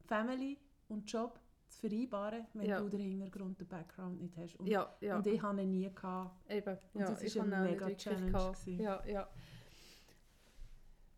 Family 0.06 0.58
und 0.88 1.10
Job 1.10 1.38
zu 1.68 1.80
vereinbaren, 1.88 2.46
wenn 2.54 2.66
Ja. 2.68 2.80
du 2.80 2.88
den 2.88 3.00
Hintergrund, 3.00 3.60
den 3.60 3.68
Background 3.68 4.20
nicht 4.20 4.36
hast. 4.36 4.56
Und, 4.56 4.66
Ja, 4.66 4.94
ja. 5.00 5.16
und 5.16 5.26
ich 5.26 5.40
habe 5.40 5.62
ihn 5.62 5.70
nie 5.70 5.90
gehabt. 5.94 6.50
Eben, 6.50 6.76
Und 6.94 7.00
ja, 7.00 7.06
das 7.06 7.22
ist 7.22 7.38
eine 7.38 7.60
mega 7.60 7.88
Challenge. 7.94 8.54
Ja, 8.66 9.04
ja. 9.06 9.28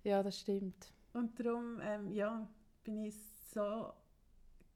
Ja, 0.05 0.23
das 0.23 0.39
stimmt. 0.41 0.93
Und 1.13 1.39
darum 1.39 1.79
ähm, 1.83 2.11
ja, 2.13 2.49
bin 2.83 3.05
ich 3.05 3.15
so, 3.53 3.93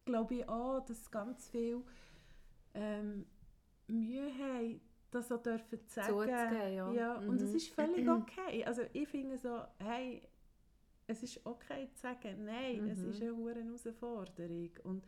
glaube 0.04 0.36
ich 0.36 0.48
auch, 0.48 0.80
dass 0.84 1.10
ganz 1.10 1.48
viel 1.48 1.82
ähm, 2.74 3.26
Mühe 3.88 4.30
haben, 4.38 4.80
das 5.10 5.28
so 5.28 5.36
dürfen 5.36 5.80
sagen. 5.86 6.08
Zuzugeben, 6.08 6.94
ja. 6.94 7.16
und 7.18 7.40
es 7.40 7.50
Mhm. 7.50 7.56
ist 7.56 7.68
völlig 7.68 8.08
okay. 8.08 8.64
Also 8.64 8.82
ich 8.92 9.08
finde 9.08 9.38
so, 9.38 9.60
hey, 9.78 10.22
es 11.06 11.22
ist 11.22 11.44
okay 11.46 11.88
zu 11.94 12.00
sagen, 12.02 12.44
nein, 12.44 12.88
es 12.88 12.98
Mhm. 13.02 13.10
ist 13.10 13.22
eine 13.22 13.36
hohe 13.36 13.54
Herausforderung. 13.54 14.70
Und 14.84 15.06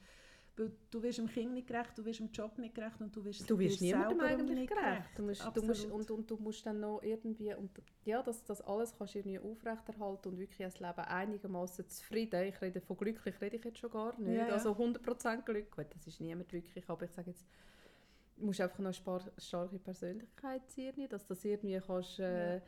du 0.91 1.03
wirst 1.03 1.19
dem 1.19 1.29
Kind 1.29 1.53
nicht 1.55 1.69
gerecht, 1.69 1.97
du 1.97 2.05
wirst 2.05 2.19
dem 2.21 2.31
Job 2.33 2.59
nicht 2.59 2.75
gerecht 2.75 3.01
und 3.01 3.15
du 3.15 3.25
wirst 3.25 3.49
Du 3.49 3.59
wirst 3.59 3.81
niemandem 3.81 4.21
eigentlich 4.21 4.59
nicht 4.59 4.71
gerecht. 4.73 5.11
Du 5.17 5.23
musst, 5.23 5.45
du 5.55 5.63
musst, 5.63 5.85
und, 5.87 6.11
und 6.11 6.31
du 6.31 6.37
musst 6.37 6.67
dann 6.67 6.81
noch 6.81 7.01
irgendwie, 7.03 7.55
und 7.55 7.71
ja, 8.05 8.23
das, 8.23 8.45
das 8.45 8.61
alles 8.63 8.93
kannst 8.97 9.15
du 9.15 9.19
irgendwie 9.21 9.39
aufrechterhalten 9.39 10.29
und 10.31 10.39
wirklich 10.39 10.59
das 10.59 10.81
Leben 10.81 10.99
einigermaßen 11.01 11.89
zufrieden. 11.89 12.43
Ich 12.45 12.61
rede 12.61 12.81
von 12.81 12.97
glücklich, 12.97 13.41
rede 13.41 13.57
ich 13.57 13.65
jetzt 13.65 13.79
schon 13.79 13.91
gar 13.91 14.19
nicht. 14.19 14.37
Ja, 14.37 14.49
ja. 14.49 14.55
Also 14.55 14.73
100% 14.73 15.43
Glück, 15.45 15.71
gut, 15.77 15.87
das 15.95 16.07
ist 16.07 16.21
niemand 16.21 16.53
wirklich, 16.53 16.89
aber 16.89 17.05
ich 17.05 17.13
sage 17.13 17.31
jetzt, 17.31 17.47
musst 18.41 18.61
einfach 18.61 18.79
noch 18.79 18.95
eine 19.07 19.33
starke 19.39 19.79
Persönlichkeit 19.79 20.69
sein, 20.71 21.09
dass 21.09 21.27
das 21.27 21.45
irgendwie 21.45 21.79
kannst, 21.85 22.19
äh, 22.21 22.57
Ja. 22.57 22.63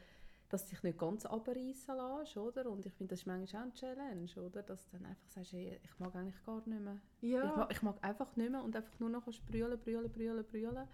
dass 0.48 0.66
dich 0.66 0.82
nicht 0.82 0.98
ganz 0.98 1.24
abreißen 1.26 1.94
lässt, 1.96 2.36
oder? 2.36 2.68
Und 2.70 2.84
ich 2.86 2.92
finde, 2.92 3.12
das 3.12 3.20
ist 3.20 3.26
manchmal 3.26 3.62
auch 3.62 3.66
eine 3.66 3.74
Challenge, 3.74 4.30
oder? 4.46 4.62
Dass 4.62 4.84
du 4.90 4.96
dann 4.96 5.06
einfach 5.06 5.28
sagst, 5.28 5.52
hey, 5.52 5.78
ich 5.82 5.98
mag 5.98 6.14
eigentlich 6.16 6.44
gar 6.44 6.66
nicht 6.66 6.80
mehr. 6.82 6.98
Ja, 7.20 7.44
Ich, 7.50 7.56
mag, 7.56 7.72
ich 7.72 7.82
mag 7.82 7.96
einfach 8.04 8.36
nicht 8.36 8.50
mehr 8.50 8.62
und 8.62 8.74
einfach 8.76 8.98
nur 8.98 9.10
noch 9.10 9.24
brüllen, 9.48 9.78
brüllen, 9.78 10.10
brüllen, 10.10 10.44
brüllen. 10.44 10.88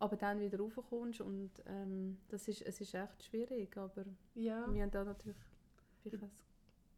Aber 0.00 0.16
dann 0.16 0.40
wieder 0.40 0.58
raufkommst 0.58 1.20
und 1.20 1.50
ähm, 1.66 2.18
das 2.28 2.48
ist, 2.48 2.62
es 2.62 2.80
ist 2.80 2.94
echt 2.94 3.22
schwierig, 3.24 3.76
aber 3.76 4.04
ja. 4.34 4.66
wir 4.72 4.82
haben 4.82 4.90
da 4.90 5.04
natürlich 5.04 5.36
ein- 6.04 6.30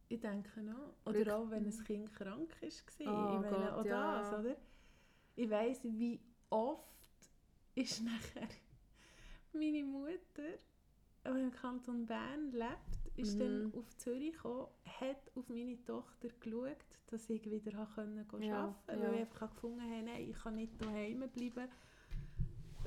Ich 0.09 0.21
denke. 0.21 0.49
Glück. 0.61 0.73
Oder 1.05 1.39
auch, 1.39 1.51
wenn 1.51 1.65
ein 1.67 1.85
Kind 1.85 2.13
krank 2.15 2.51
war. 2.61 2.69
Oh 2.69 2.71
ich 2.99 3.07
meine, 3.07 3.51
Gott, 3.51 3.73
auch 3.73 3.85
ja. 3.85 4.21
das, 4.23 4.39
oder? 4.41 4.57
Ich 5.35 5.51
weiss, 5.51 5.85
wie 5.85 6.21
oft 6.51 6.96
ist 7.77 8.03
nachher 8.03 8.49
meine 9.53 9.85
Mutter 9.85 10.59
der 11.25 11.35
im 11.37 11.51
Kanton 11.51 12.07
Bern 12.07 12.53
lebt, 12.53 13.17
ist 13.17 13.35
Mhm. 13.35 13.39
dann 13.41 13.75
auf 13.75 13.97
Zürich 13.97 14.35
gekommen, 14.35 14.69
hat 14.85 15.17
auf 15.35 15.49
meine 15.49 15.85
Tochter 15.85 16.29
geschaut, 16.29 16.77
dass 17.09 17.29
ich 17.29 17.45
wieder 17.51 17.73
Ja, 17.73 17.81
arbeiten 17.81 18.29
konnte, 18.29 18.47
ja. 18.47 18.77
weil 18.87 19.15
ich 19.15 19.21
einfach 19.23 19.53
gefunden 19.53 19.81
habe, 19.81 20.03
nein, 20.05 20.31
ich 20.31 20.37
kann 20.37 20.55
nicht 20.55 20.81
daheim 20.81 21.29
bleiben, 21.31 21.69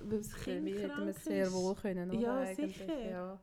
weil 0.01 0.17
das 0.19 0.33
Kind 0.35 0.63
mich 0.63 0.75
hätten 0.75 0.87
wir 0.87 0.95
krank 0.95 1.17
sehr 1.17 1.51
wohl 1.51 1.75
können, 1.75 2.09
oder? 2.11 2.19
Ja, 2.21 2.39
eigentlich? 2.39 2.75
sicher. 2.77 3.09
Ja. 3.09 3.39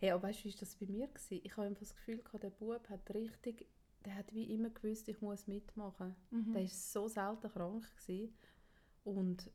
Hey, 0.00 0.10
aber 0.10 0.24
weißt 0.24 0.40
du, 0.40 0.44
wie 0.48 0.52
war 0.54 0.58
das 0.60 0.74
bei 0.74 0.86
mir? 0.86 1.06
Gewesen? 1.06 1.40
Ich 1.44 1.56
habe 1.56 1.66
einfach 1.68 1.80
das 1.80 1.94
Gefühl, 1.94 2.18
gehabt, 2.18 2.42
der 2.42 2.50
Bub 2.50 2.88
hat 2.88 3.14
richtig, 3.14 3.68
der 4.04 4.16
hat 4.16 4.34
wie 4.34 4.52
immer 4.52 4.70
gewusst, 4.70 5.08
ich 5.08 5.20
muss 5.20 5.46
mitmachen. 5.46 6.16
Mhm. 6.30 6.52
Der 6.52 6.62
war 6.62 6.68
so 6.68 7.06
selten 7.06 7.48
krank. 7.52 7.86
Gewesen. 7.96 8.34
Und 9.04 9.48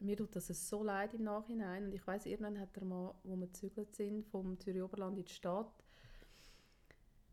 mir 0.00 0.16
tut 0.16 0.34
das 0.36 0.46
so 0.68 0.82
leid 0.82 1.14
im 1.14 1.24
Nachhinein. 1.24 1.86
Und 1.86 1.92
ich 1.94 2.06
weiß 2.06 2.26
irgendwann 2.26 2.58
hat 2.60 2.76
er 2.76 2.84
mal, 2.84 3.14
wo 3.24 3.36
wir 3.36 3.46
gezügelt 3.46 3.94
sind, 3.96 4.24
vom 4.26 4.58
Zürich 4.60 4.82
Oberland 4.82 5.18
in 5.18 5.24
die 5.24 5.32
Stadt, 5.32 5.72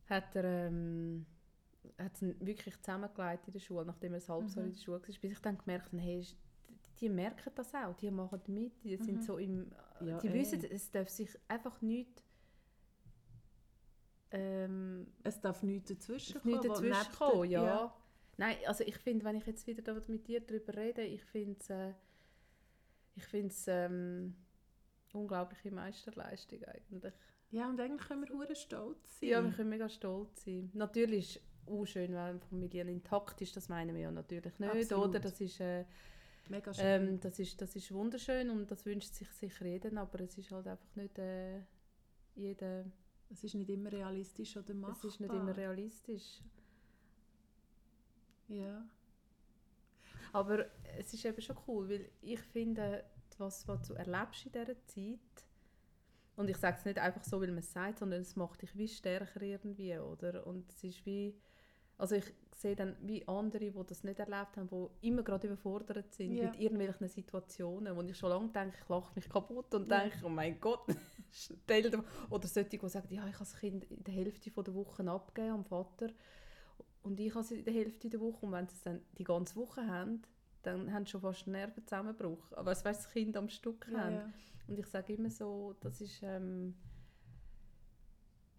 hat 0.10 0.36
er 0.36 0.68
ähm, 0.68 1.26
hat 2.00 2.22
ihn 2.22 2.36
wirklich 2.40 2.80
zusammengelegt 2.82 3.48
in 3.48 3.54
der 3.54 3.60
Schule, 3.60 3.86
nachdem 3.86 4.14
er 4.14 4.22
ein 4.22 4.28
halbes 4.28 4.56
Jahr 4.56 4.64
Mhm. 4.66 4.70
in 4.72 4.76
der 4.78 4.84
Schule 4.84 5.00
war, 5.02 5.06
bis 5.08 5.24
ich 5.24 5.40
dann 5.42 5.58
gemerkt 5.58 5.88
habe, 5.88 5.98
hey, 6.02 6.26
die 7.00 7.10
merken 7.10 7.52
das 7.56 7.74
auch, 7.76 7.94
die 7.96 8.10
machen 8.10 8.42
mit, 8.48 8.84
die 8.84 8.98
sind 8.98 9.18
Mhm. 9.18 9.22
so 9.22 9.38
im, 9.38 9.72
Ja, 10.02 10.18
die 10.20 10.28
eh. 10.28 10.34
wissen, 10.34 10.64
es 10.64 10.90
darf 10.92 11.10
sich 11.10 11.30
einfach 11.48 11.82
nicht 11.82 12.24
ähm, 14.32 15.08
Es 15.24 15.40
darf 15.40 15.64
nichts 15.64 15.90
dazwischen 15.90 16.42
kommen, 16.42 16.58
wo 16.58 16.62
dazwischen 16.68 17.12
kommen, 17.14 17.50
der- 17.50 17.62
ja. 17.62 17.96
Nein, 18.38 18.58
also 18.66 18.84
ich 18.84 18.98
finde, 18.98 19.24
wenn 19.24 19.36
ich 19.38 19.46
jetzt 19.46 19.66
wieder 19.66 20.02
mit 20.08 20.28
dir 20.28 20.42
darüber 20.42 20.76
rede, 20.76 21.04
ich 21.04 21.24
finde 21.24 21.58
es 21.60 21.70
äh, 21.70 21.94
ich 23.16 23.26
finde 23.26 23.48
es 23.48 23.68
ähm, 23.68 24.36
unglaubliche 25.14 25.72
Meisterleistung 25.72 26.64
eigentlich. 26.64 27.14
Ja, 27.52 27.70
und 27.70 27.80
eigentlich 27.80 28.08
können 28.08 28.28
wir 28.28 28.36
hure 28.36 28.56
stolz 28.56 29.20
sein. 29.20 29.30
Ja, 29.30 29.44
wir 29.44 29.52
können 29.52 29.70
mega 29.70 29.88
stolz 29.88 30.44
sein. 30.44 30.70
Natürlich 30.74 31.38
ist 31.38 31.42
es 31.42 31.68
auch 31.72 31.86
schön, 31.86 32.12
wenn 32.12 32.18
eine 32.18 32.40
Familie 32.40 32.84
intakt 32.84 33.42
ist, 33.42 33.56
das 33.56 33.70
meinen 33.70 33.96
wir 33.96 34.04
ja 34.04 34.12
natürlich 34.12 34.58
nicht, 34.60 34.92
Absolut. 34.92 35.10
oder? 35.10 35.20
Das 35.20 35.40
ist, 35.40 35.60
äh, 35.60 35.86
Mega 36.50 36.74
schön. 36.74 36.86
ähm, 36.86 37.20
das, 37.20 37.40
ist, 37.40 37.60
das 37.62 37.76
ist 37.76 37.92
wunderschön 37.92 38.50
und 38.50 38.70
das 38.70 38.86
wünscht 38.86 39.14
sich 39.14 39.30
sicher 39.32 39.66
jeder, 39.66 40.00
aber 40.00 40.20
es 40.22 40.38
ist 40.38 40.52
halt 40.52 40.68
einfach 40.68 40.96
nicht 40.96 41.18
äh, 41.18 41.62
jeder, 42.36 42.86
es 43.30 43.44
ist 43.44 43.56
nicht 43.56 43.70
immer 43.70 43.92
realistisch 43.92 44.56
oder 44.58 44.74
machbar. 44.74 44.98
es 44.98 45.04
ist 45.06 45.20
nicht 45.20 45.34
immer 45.34 45.56
realistisch. 45.56 46.42
Ja. 48.48 48.86
Aber 50.36 50.66
es 50.98 51.14
ist 51.14 51.24
eben 51.24 51.42
schon 51.42 51.56
cool, 51.66 51.88
weil 51.90 52.10
ich 52.22 52.42
finde, 52.42 53.06
was, 53.38 53.66
was 53.70 53.88
du 53.88 53.94
erlebst 53.94 54.46
in 54.46 54.52
dieser 54.52 54.86
Zeit, 54.86 55.48
und 56.36 56.50
ich 56.50 56.58
sage 56.58 56.76
es 56.78 56.84
nicht 56.84 57.00
einfach 57.00 57.24
so, 57.24 57.40
weil 57.40 57.48
man 57.48 57.60
es 57.60 57.72
sagt, 57.72 58.00
sondern 58.00 58.20
es 58.20 58.36
macht 58.36 58.62
dich 58.62 58.76
wie 58.76 58.90
stärker 58.90 59.42
irgendwie, 59.42 59.98
oder? 59.98 60.46
Und 60.46 60.70
es 60.70 60.84
ist 60.84 61.06
wie, 61.06 61.34
also 61.98 62.16
ich 62.16 62.26
sehe 62.54 62.76
dann 62.76 62.98
wie 63.02 63.26
andere, 63.30 63.72
die 63.72 63.86
das 63.88 64.04
nicht 64.04 64.20
erlebt 64.20 64.58
haben, 64.58 64.68
die 64.68 65.08
immer 65.08 65.24
gerade 65.24 65.48
überfordert 65.48 66.14
sind 66.14 66.36
Ja. 66.36 66.44
mit 66.48 66.60
irgendwelchen 66.60 67.08
Situationen, 67.08 67.96
wo 67.96 68.02
ich 68.02 68.18
schon 68.18 68.30
lange 68.32 68.50
denke, 68.50 68.76
ich 68.82 68.90
lache 68.90 69.14
mich 69.16 69.30
kaputt 69.30 69.74
und 69.74 69.90
Ja. 69.90 70.02
denke, 70.02 70.18
oh 70.26 70.30
mein 70.30 70.60
Gott, 70.60 70.82
stell 71.32 71.84
dir 71.84 72.04
Oder 72.30 72.48
solche, 72.50 72.70
die 72.78 72.90
sagen, 72.90 73.08
ja, 73.14 73.26
ich 73.28 73.36
habe 73.36 73.46
das 73.46 73.58
Kind 73.58 73.86
in 73.86 74.04
der 74.04 74.14
Hälfte 74.14 74.52
der 74.52 74.74
Woche 74.76 75.10
abgegeben 75.10 75.54
am 75.54 75.64
Vater 75.66 76.10
und 77.06 77.20
ich 77.20 77.34
habe 77.34 77.42
es 77.42 77.52
in 77.52 77.64
der 77.64 77.74
Hälfte 77.74 78.10
der 78.10 78.20
Woche 78.20 78.46
und 78.46 78.52
wenn 78.52 78.68
sie 78.68 78.76
es 78.76 78.82
dann 78.82 79.02
die 79.18 79.24
ganze 79.24 79.56
Woche 79.56 79.86
haben, 79.86 80.22
dann 80.64 80.92
haben 80.92 81.06
sie 81.06 81.12
schon 81.12 81.22
fast 81.22 81.46
einen 81.46 81.54
Nervenzusammenbruch. 81.54 82.52
Aber 82.54 82.72
es 82.72 82.84
weißt, 82.84 83.06
das 83.06 83.12
Kind 83.12 83.38
am 83.38 83.50
Stück 83.50 83.88
Ja, 83.92 84.00
haben. 84.00 84.16
ja. 84.16 84.34
Und 84.68 84.80
ich 84.80 84.88
sage 84.88 85.14
immer 85.14 85.30
so, 85.30 85.76
das 85.80 86.02
ist... 86.02 86.22
Ähm, 86.24 86.76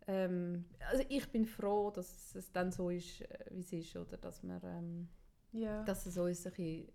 ähm, 0.06 0.64
also 0.88 1.04
ich 1.08 1.28
bin 1.32 1.46
froh, 1.46 1.90
dass 1.90 2.34
es 2.36 2.52
dann 2.52 2.70
so 2.70 2.90
ist, 2.90 3.22
äh, 3.22 3.46
wie 3.50 3.60
es 3.60 3.72
ist, 3.72 3.96
oder 3.96 4.16
dass, 4.16 4.42
man, 4.44 4.60
ähm, 4.62 5.08
ja. 5.52 5.82
dass 5.82 6.06
es 6.06 6.16
uns 6.16 6.46
ein 6.46 6.52
bisschen 6.52 6.88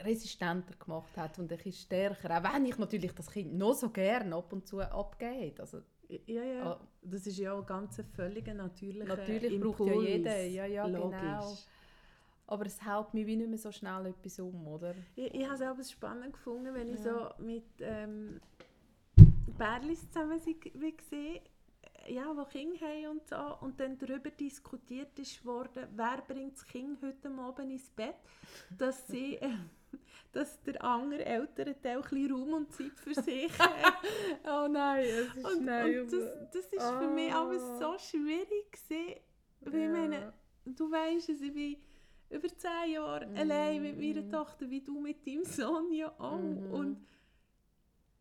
resistenter 0.00 0.74
gemacht 0.76 1.16
hat 1.16 1.38
und 1.38 1.52
ein 1.52 1.56
bisschen 1.56 1.72
stärker. 1.72 2.36
Auch 2.36 2.54
wenn 2.54 2.66
ich 2.66 2.78
natürlich 2.78 3.12
das 3.12 3.30
Kind 3.30 3.54
noch 3.54 3.74
so 3.74 3.90
gerne 3.90 4.34
ab 4.34 4.52
und 4.52 4.66
zu 4.66 4.80
abgegeben 4.80 5.40
hätte. 5.40 5.62
Also, 5.62 5.82
Ja, 6.08 6.42
ja. 6.42 6.72
Ah. 6.72 6.80
Das 7.02 7.26
ist 7.26 7.38
ja 7.38 7.52
auch 7.52 7.66
ganz 7.66 7.98
ein 7.98 8.06
völliger 8.06 8.54
natürlicher 8.54 9.16
Natürlich 9.16 9.52
Impuls. 9.52 9.76
braucht 9.76 9.88
ja 9.90 10.00
jeder, 10.00 10.44
ja, 10.44 10.66
ja, 10.66 10.86
Logisch. 10.86 11.20
genau. 11.20 11.56
aber 12.46 12.66
es 12.66 12.82
hält 12.84 13.12
mich 13.14 13.26
wie 13.26 13.36
nicht 13.36 13.48
mehr 13.50 13.58
so 13.58 13.70
schnell 13.70 14.06
etwas 14.06 14.38
um, 14.40 14.66
oder? 14.66 14.94
Ich, 15.16 15.34
ich 15.34 15.44
habe 15.48 15.54
es 15.54 15.62
auch 15.62 15.92
spannend 15.94 16.32
gefunden, 16.32 16.72
wenn 16.74 16.88
ich 16.88 17.04
Ja. 17.04 17.34
so 17.36 17.42
mit 17.44 17.64
ähm, 17.80 18.40
Bärlis 19.58 20.10
zusammen 20.10 20.40
gesehen 20.40 21.40
ja, 22.08 22.32
die 22.32 22.58
Kinder 22.58 22.86
haben 22.86 23.18
und 23.18 23.28
so, 23.28 23.66
und 23.66 23.78
dann 23.80 23.98
darüber 23.98 24.30
diskutiert 24.30 25.18
ist 25.18 25.44
worden, 25.44 25.88
wer 25.94 26.22
bringt 26.26 26.54
das 26.54 26.64
Kind 26.66 27.02
heute 27.02 27.28
Abend 27.38 27.70
ins 27.70 27.90
Bett, 27.90 28.14
dass 28.78 29.06
sie, 29.08 29.36
äh, 29.36 29.50
dass 30.32 30.60
der 30.62 30.82
andere 30.84 31.24
ältere 31.24 31.80
Teil 31.80 32.02
ein 32.10 32.32
Raum 32.32 32.52
und 32.54 32.72
Zeit 32.72 32.98
für 32.98 33.14
sich 33.14 33.50
hat. 33.58 33.72
Oh 34.46 34.68
nein, 34.68 35.04
es 35.06 35.36
ist 35.36 35.44
Und, 35.44 35.56
und 35.68 36.12
das, 36.12 36.50
das 36.52 36.66
ist 36.72 36.90
für 36.98 37.08
mich 37.08 37.32
Ah. 37.32 37.42
alles 37.42 37.62
so 37.78 37.96
schwierig 37.98 38.70
gewesen, 38.72 39.20
weil 39.60 39.82
ich 39.82 39.88
meine, 39.90 40.32
du 40.64 40.90
weißt 40.90 41.28
es, 41.30 41.40
ich 41.40 41.52
bin 41.54 41.76
über 42.30 42.48
zehn 42.48 42.92
Jahre 42.92 43.26
Mhm. 43.26 43.36
allein 43.38 43.82
mit 43.82 43.98
meiner 43.98 44.28
Tochter, 44.28 44.68
wie 44.68 44.82
du 44.82 45.00
mit 45.00 45.26
deinem 45.26 45.44
Sohn 45.44 45.90
ja 45.92 46.12
auch. 46.18 46.38
Mhm. 46.38 46.70
Und 46.72 47.06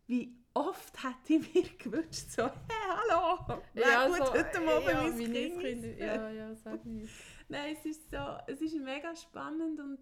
wie 0.08 0.34
oft 0.54 1.04
hätte 1.04 1.34
ich 1.34 1.54
mir 1.54 1.64
gewünscht, 1.78 2.30
so, 2.32 2.44
hey, 2.44 2.88
hallo, 2.90 3.62
ja, 3.74 4.08
tut 4.08 4.18
so, 4.28 4.34
heute 4.34 4.62
Morgen 4.62 4.88
ja, 4.88 5.04
mein 5.04 5.34
Kind 5.34 5.64
ins 5.64 6.00
Ja, 6.00 6.30
ja, 6.30 6.56
sag 6.56 6.84
nicht. 6.86 7.14
Nein, 7.50 7.76
es 7.78 7.86
ist 7.86 8.10
so, 8.10 8.38
es 8.48 8.62
ist 8.62 8.76
mega 8.80 9.14
spannend 9.16 9.80
und 9.80 10.00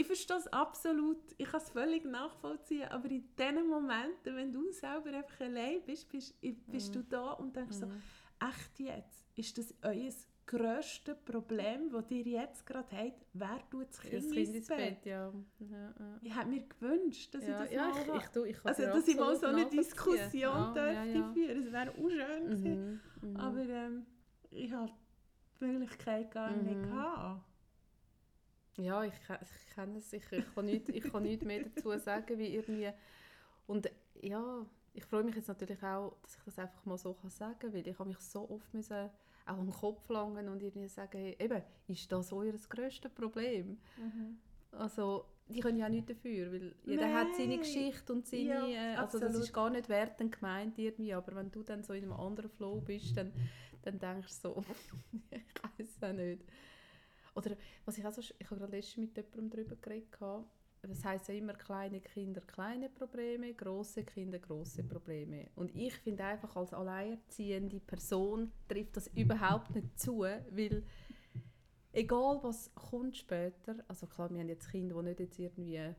ich 0.00 0.06
verstehe 0.06 0.36
es 0.36 0.46
absolut, 0.48 1.18
ich 1.38 1.48
kann 1.50 1.60
es 1.60 1.70
völlig 1.70 2.04
nachvollziehen, 2.04 2.88
aber 2.88 3.10
in 3.10 3.24
diesen 3.38 3.68
Momenten, 3.68 4.36
wenn 4.36 4.52
du 4.52 4.70
selber 4.72 5.10
einfach 5.10 5.40
allein 5.40 5.82
bist, 5.84 6.08
bist, 6.08 6.34
bist 6.66 6.94
du 6.94 7.02
da 7.02 7.32
und 7.32 7.54
denkst 7.54 7.76
so, 7.76 7.86
Mhm. 7.86 8.02
echt 8.50 8.80
jetzt, 8.80 9.24
ist 9.36 9.58
das 9.58 9.74
euer 9.82 10.10
grösstes 10.46 11.16
Problem, 11.24 11.90
das 11.92 12.10
ihr 12.10 12.24
jetzt 12.24 12.66
gerade 12.66 12.88
habt, 12.96 13.24
wer 13.34 13.60
tut 13.70 13.88
das 13.90 14.00
Kind, 14.00 14.14
Das 14.24 14.30
Kind 14.32 14.54
ins 14.56 14.66
Bett? 14.68 14.78
Bett, 14.78 15.06
ja. 15.06 15.32
ja, 15.60 15.94
ja. 15.98 16.18
Ich 16.22 16.36
hätte 16.36 16.48
mir 16.48 16.62
gewünscht, 16.66 17.34
dass 17.34 17.42
ich 17.44 17.48
das 17.50 17.70
ja, 17.70 17.88
mal 17.88 18.00
ich, 18.16 18.22
ich, 18.24 18.28
tu, 18.30 18.44
ich 18.44 18.56
Also, 18.64 18.82
dass 18.82 19.06
ich 19.08 19.16
mal 19.16 19.36
so 19.36 19.46
eine. 19.46 19.66
Diskussion 19.66 20.74
dürfte 20.74 21.24
führen. 21.34 21.66
Es 21.66 21.72
wäre 21.72 21.90
auch 21.90 22.10
schön 22.10 22.44
gewesen. 22.46 23.00
Mhm, 23.22 23.30
mhm. 23.30 23.36
Aber 23.36 23.60
ähm, 23.60 24.06
ich 24.50 24.72
habe 24.72 24.90
die 25.60 25.64
Möglichkeit 25.66 26.30
gar 26.32 26.50
nicht 26.50 26.76
Mhm. 26.78 26.82
gehabt. 26.82 27.44
Ja, 28.82 29.04
ich, 29.04 29.12
ich 29.12 29.74
kenne 29.74 29.98
es 29.98 30.10
sicher. 30.10 30.38
Ich 30.38 30.54
kann 30.54 30.66
nichts, 30.66 30.88
ich 30.88 31.02
kann 31.04 31.22
nichts 31.22 31.44
mehr 31.44 31.64
dazu 31.64 31.96
sagen, 31.98 32.38
wie 32.38 32.54
irgendwie... 32.54 32.90
Und 33.66 33.90
ja, 34.20 34.66
ich 34.94 35.04
freue 35.04 35.22
mich 35.22 35.36
jetzt 35.36 35.48
natürlich 35.48 35.82
auch, 35.82 36.16
dass 36.22 36.36
ich 36.36 36.44
das 36.44 36.58
einfach 36.58 36.84
mal 36.84 36.98
so 36.98 37.14
kann 37.14 37.30
sagen 37.30 37.58
kann, 37.58 37.72
weil 37.72 37.86
ich 37.86 37.98
habe 37.98 38.08
mich 38.08 38.18
so 38.18 38.48
oft 38.50 38.72
müssen 38.74 39.10
auch 39.46 39.58
am 39.58 39.70
Kopf 39.72 40.08
langen 40.08 40.48
und 40.48 40.62
irgendwie 40.62 40.88
sagen, 40.88 41.18
hey, 41.18 41.36
eben, 41.38 41.62
ist 41.88 42.10
das 42.12 42.32
euer 42.32 42.52
grösstes 42.68 43.10
Problem? 43.10 43.78
Also, 44.72 45.24
die 45.48 45.60
können 45.60 45.78
ja 45.78 45.86
auch 45.86 45.90
nichts 45.90 46.08
dafür, 46.08 46.52
weil 46.52 46.74
jeder 46.84 47.12
hat 47.12 47.34
seine 47.34 47.48
Nein. 47.48 47.58
Geschichte 47.60 48.12
und 48.12 48.26
seine... 48.26 48.44
Ja, 48.44 48.66
äh, 48.66 48.96
also 48.96 49.18
das 49.18 49.28
absolut. 49.28 49.46
ist 49.48 49.52
gar 49.52 49.70
nicht 49.70 49.88
wertend 49.88 50.32
gemeint 50.32 50.78
irgendwie, 50.78 51.14
aber 51.14 51.34
wenn 51.34 51.50
du 51.50 51.62
dann 51.62 51.82
so 51.82 51.92
in 51.92 52.04
einem 52.04 52.12
anderen 52.12 52.50
Flow 52.50 52.80
bist, 52.80 53.16
dann, 53.16 53.32
dann 53.82 53.98
denkst 53.98 54.40
du 54.42 54.48
so, 54.48 54.64
ich 55.30 55.78
weiß 55.78 56.10
auch 56.10 56.12
nicht. 56.12 56.44
Oder 57.34 57.56
was 57.84 57.98
ich 57.98 58.06
auch 58.06 58.16
ich 58.18 58.34
habe 58.44 58.56
gerade 58.56 58.76
letztens 58.76 58.96
mit 58.96 59.16
jemandem 59.16 59.50
darüber 59.50 59.76
geredet, 59.76 60.18
das 60.82 61.04
heisst 61.04 61.28
ja 61.28 61.34
immer, 61.34 61.52
kleine 61.52 62.00
Kinder 62.00 62.40
kleine 62.40 62.88
Probleme, 62.88 63.52
große 63.52 64.04
Kinder 64.04 64.38
große 64.38 64.82
Probleme. 64.84 65.48
Und 65.54 65.74
ich 65.76 65.94
finde 65.94 66.24
einfach, 66.24 66.56
als 66.56 66.72
alleinerziehende 66.72 67.80
Person 67.80 68.50
trifft 68.66 68.96
das 68.96 69.08
überhaupt 69.08 69.74
nicht 69.74 69.98
zu, 70.00 70.20
weil 70.20 70.82
egal 71.92 72.40
was 72.42 72.74
kommt 72.74 73.16
später, 73.16 73.76
also 73.88 74.06
klar, 74.06 74.30
wir 74.30 74.40
haben 74.40 74.48
jetzt 74.48 74.70
Kinder, 74.70 74.96
die 75.02 75.08
nicht 75.08 75.20
jetzt 75.20 75.38
irgendwie, 75.38 75.94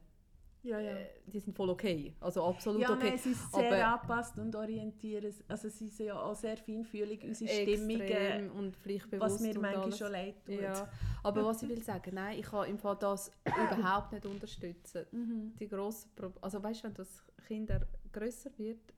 Ja, 0.64 0.80
ja. 0.80 0.92
äh, 0.96 1.08
die 1.26 1.40
sind 1.40 1.56
voll 1.56 1.70
okay, 1.72 2.14
also 2.20 2.44
absolut 2.44 2.82
Ja, 2.82 2.94
okay. 2.94 3.10
nein, 3.10 3.18
sie 3.18 3.32
ist 3.32 3.52
sehr 3.52 3.88
angepasst 3.88 4.38
und 4.38 4.56
orientieren. 4.56 5.34
Also 5.48 5.70
sie 5.70 5.88
sind 5.88 6.06
ja 6.08 6.22
auch 6.22 6.36
sehr 6.36 6.56
feinfühlig, 6.58 7.24
unsere 7.24 7.50
Stimmungen, 7.50 8.52
und 8.52 8.76
pflichtbewusst 8.78 9.36
was 9.36 9.42
mir 9.42 9.56
und 9.56 9.62
manchmal 9.62 9.84
alles. 9.86 9.98
schon 9.98 10.12
leid 10.12 10.46
tut. 10.46 10.62
Ja, 10.62 10.88
aber 11.24 11.46
was 11.46 11.64
ich 11.64 11.70
will 11.76 11.82
sagen, 11.84 12.12
nein, 12.14 12.38
ich 12.40 12.46
kann 12.46 12.70
im 12.70 12.78
Fall 12.78 12.96
das 12.98 13.32
überhaupt 13.46 14.12
nicht 14.12 14.26
unterstützen. 14.26 15.06
Mhm. 15.12 15.54
Die 15.60 15.68
grosse 15.68 16.08
Pro 16.16 16.32
also 16.42 16.62
weißt, 16.62 16.84
wenn 16.84 16.94
das 16.94 17.24
Kind 17.48 17.72
grösser 18.12 18.52
wird, 18.58 18.94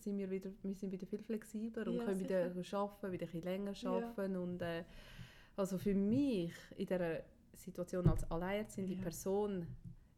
sind 0.00 0.18
wir 0.18 0.30
wieder, 0.30 0.50
wir 0.62 0.74
sind 0.74 0.90
wieder 0.90 1.06
viel 1.06 1.22
flexibler 1.22 1.86
und 1.86 1.94
Ja, 1.96 2.04
können 2.04 2.20
wieder 2.20 2.50
sicher. 2.50 2.78
arbeiten, 2.78 3.12
wieder 3.12 3.26
ein 3.26 3.30
bisschen 3.30 3.42
länger 3.42 3.72
Ja. 3.74 3.90
arbeiten 3.92 4.36
und 4.36 4.62
äh, 4.62 4.84
also 5.56 5.78
für 5.78 5.94
mich 5.94 6.52
in 6.76 6.86
dieser 6.86 7.20
Situation 7.54 8.08
als 8.08 8.28
alleinerziehende 8.30 8.94
Ja. 8.94 9.00
Person 9.02 9.66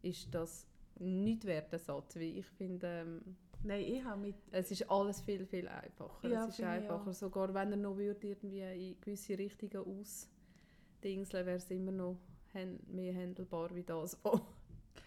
ist 0.02 0.34
das 0.34 0.66
nicht 1.00 1.44
wert, 1.44 1.72
der 1.72 1.78
Satz, 1.78 2.16
weil 2.16 2.38
ich 2.38 2.46
finde, 2.46 2.86
ähm, 2.86 3.36
Nein, 3.62 3.82
ich 3.82 4.02
habe 4.02 4.18
mit... 4.20 4.36
Es 4.52 4.70
ist 4.70 4.90
alles 4.90 5.20
viel, 5.20 5.44
viel 5.44 5.68
einfacher. 5.68 6.26
Ja, 6.28 6.46
es 6.46 6.58
ist 6.58 6.64
einfacher. 6.64 7.12
Sogar 7.12 7.52
wenn 7.52 7.72
er 7.72 7.76
noch 7.76 7.96
würde 7.96 8.26
irgendwie 8.28 8.60
in 8.62 8.98
gewisse 9.00 9.36
Richtungen 9.38 9.84
ausdingseln, 10.98 11.44
wäre 11.46 11.56
es 11.58 11.70
immer 11.70 11.92
noch 11.92 12.16
mehr 12.86 13.14
handelbar 13.14 13.74
wie 13.74 13.82
das. 13.82 14.18
Oh. 14.24 14.40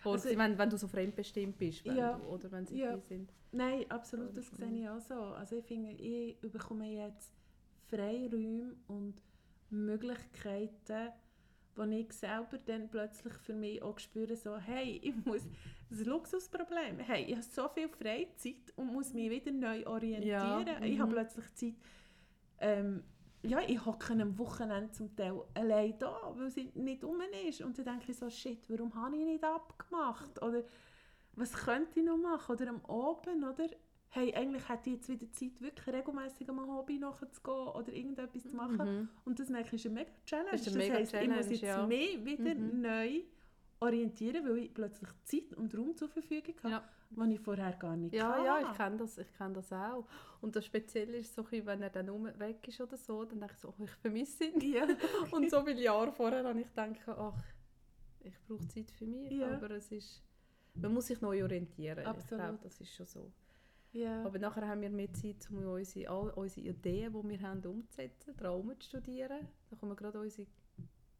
Also- 0.05 0.29
wenn, 0.37 0.57
wenn 0.57 0.69
du 0.69 0.77
so 0.77 0.87
fremdbestimmt 0.87 1.57
bist, 1.57 1.83
wenn 1.85 1.95
Ja. 1.95 2.17
du, 2.17 2.25
oder 2.27 2.51
wenn 2.51 2.65
sie 2.65 2.77
Ja. 2.79 2.97
sind. 2.99 3.31
Nein, 3.51 3.85
absolut, 3.89 4.27
Oder 4.31 4.35
das 4.41 4.51
sehe 4.51 4.71
ich 4.81 4.89
auch 4.89 4.99
so. 4.99 5.15
Also 5.15 5.55
ich 5.55 5.65
finde, 5.65 5.91
ich 5.91 6.39
bekomme 6.41 6.87
jetzt 6.91 7.31
Freiräume 7.87 8.75
und 8.87 9.15
Möglichkeiten, 9.69 11.09
wo 11.75 11.83
ich 11.83 12.11
selber 12.13 12.57
dann 12.65 12.89
plötzlich 12.89 13.33
für 13.33 13.53
mich 13.53 13.81
auch 13.81 13.97
spüre, 13.99 14.35
so, 14.35 14.57
hey, 14.57 14.99
ich 15.03 15.15
muss, 15.25 15.43
das 15.89 15.99
ist 15.99 16.05
ein 16.05 16.11
Luxusproblem, 16.11 16.99
hey, 16.99 17.25
ich 17.25 17.33
habe 17.33 17.43
so 17.43 17.67
viel 17.69 17.89
Freizeit 17.89 18.73
und 18.75 18.93
muss 18.93 19.13
mich 19.13 19.29
wieder 19.29 19.51
neu 19.51 19.85
orientieren. 19.85 20.67
Ja, 20.67 20.81
Ich 20.81 20.99
habe 20.99 21.11
mhm. 21.11 21.15
plötzlich 21.15 21.53
Zeit, 21.55 21.75
ähm, 22.59 23.03
ja, 23.43 23.59
ich 23.67 23.85
hocke 23.85 24.13
am 24.13 24.37
Wochenende 24.37 24.91
zum 24.91 25.15
Teil 25.15 25.41
allein 25.53 25.97
da, 25.99 26.33
weil 26.35 26.49
sie 26.49 26.71
nicht 26.75 27.03
rum 27.03 27.21
ist. 27.47 27.61
Und 27.61 27.77
dann 27.77 27.85
denke 27.85 28.11
ich 28.11 28.17
so, 28.17 28.29
shit, 28.29 28.69
warum 28.69 28.95
habe 28.95 29.17
ich 29.17 29.25
nicht 29.25 29.43
abgemacht? 29.43 30.41
Oder 30.41 30.63
was 31.35 31.51
könnte 31.51 31.99
ich 31.99 32.05
noch 32.05 32.17
machen? 32.17 32.55
Oder 32.55 32.69
am 32.69 32.85
Abend, 32.85 33.43
oder? 33.43 33.69
Hey, 34.15 34.31
eigentlich 34.35 34.69
hätte 34.69 34.91
ich 34.91 34.95
jetzt 34.97 35.09
wieder 35.09 35.31
Zeit, 35.31 35.59
wirklich 35.59 35.87
regelmäßig 35.87 36.47
am 36.47 36.59
Hobby 36.71 36.99
nachzugehen 36.99 37.67
oder 37.69 37.91
irgendetwas 37.91 38.43
zu 38.43 38.55
machen. 38.55 38.77
Mhm. 39.01 39.09
Und 39.25 39.39
das 39.39 39.49
merke 39.49 39.69
ich 39.69 39.73
ist 39.73 39.85
eine 39.87 39.95
mega 39.95 40.11
Challenge. 40.25 40.51
Das 40.51 40.61
ist 40.61 40.67
Das, 40.67 40.73
eine 40.75 40.83
mega 40.83 40.95
heisst, 40.99 41.13
ich 41.13 41.19
muss 41.27 41.35
Challenge, 41.37 41.51
jetzt 41.53 41.61
ja. 41.63 41.87
mich 41.87 42.25
wieder 42.25 42.55
Mhm. 42.55 42.81
neu 42.81 43.21
orientieren, 43.79 44.47
weil 44.47 44.57
ich 44.59 44.73
plötzlich 44.73 45.09
Zeit 45.23 45.53
und 45.57 45.75
Raum 45.75 45.95
zur 45.97 46.09
Verfügung 46.09 46.53
habe, 46.61 46.69
Ja. 46.73 46.83
den 47.09 47.31
ich 47.31 47.39
vorher 47.39 47.73
gar 47.73 47.95
nicht 47.97 48.13
Ja, 48.13 48.29
hatte. 48.33 48.45
ja, 48.45 48.59
ich 48.71 48.77
kenne 48.77 48.97
das, 48.97 49.17
ich 49.17 49.33
kenn 49.35 49.53
das 49.53 49.73
auch. 49.73 50.05
Und 50.41 50.55
das 50.55 50.65
Spezielle 50.65 51.17
ist, 51.17 51.33
so, 51.33 51.43
wenn 51.51 51.81
er 51.81 51.89
dann 51.89 52.07
weg 52.39 52.67
ist 52.67 52.79
oder 52.81 52.97
so, 52.97 53.25
dann 53.25 53.39
denke 53.39 53.55
ich 53.55 53.61
so, 53.61 53.69
oh, 53.77 53.83
ich 53.83 53.91
vermisse 53.91 54.45
ihn. 54.45 54.61
Ja, 54.73 54.85
Und 55.31 55.49
so 55.49 55.63
viele 55.65 55.81
Jahre 55.81 56.11
vorher 56.11 56.43
habe 56.43 56.61
ich 56.61 56.67
gedacht, 56.67 56.99
ach, 57.07 57.43
ich 58.21 58.39
brauche 58.47 58.67
Zeit 58.67 58.91
für 58.91 59.05
mich. 59.07 59.31
Ja. 59.31 59.55
Aber 59.55 59.71
es 59.71 59.91
ist, 59.91 60.21
man 60.75 60.93
muss 60.93 61.07
sich 61.07 61.19
neu 61.19 61.41
orientieren. 61.43 61.99
Ich 61.99 62.07
Absolut. 62.07 62.43
glaube, 62.43 62.59
das 62.61 62.79
ist 62.79 62.93
schon 62.93 63.05
so. 63.07 63.31
Ja. 63.93 64.23
Aber 64.25 64.37
nachher 64.39 64.67
haben 64.67 64.81
wir 64.81 64.89
mehr 64.89 65.11
Zeit, 65.13 65.47
um 65.49 65.65
unsere, 65.65 66.09
all 66.09 66.29
unsere 66.31 66.67
Ideen, 66.67 67.13
die 67.13 67.29
wir 67.29 67.41
haben, 67.41 67.65
umzusetzen, 67.65 68.35
daran 68.37 68.75
zu 68.79 68.87
studieren. 68.87 69.47
Da 69.69 69.75
kommen 69.77 69.95
gerade 69.95 70.19
unsere 70.19 70.47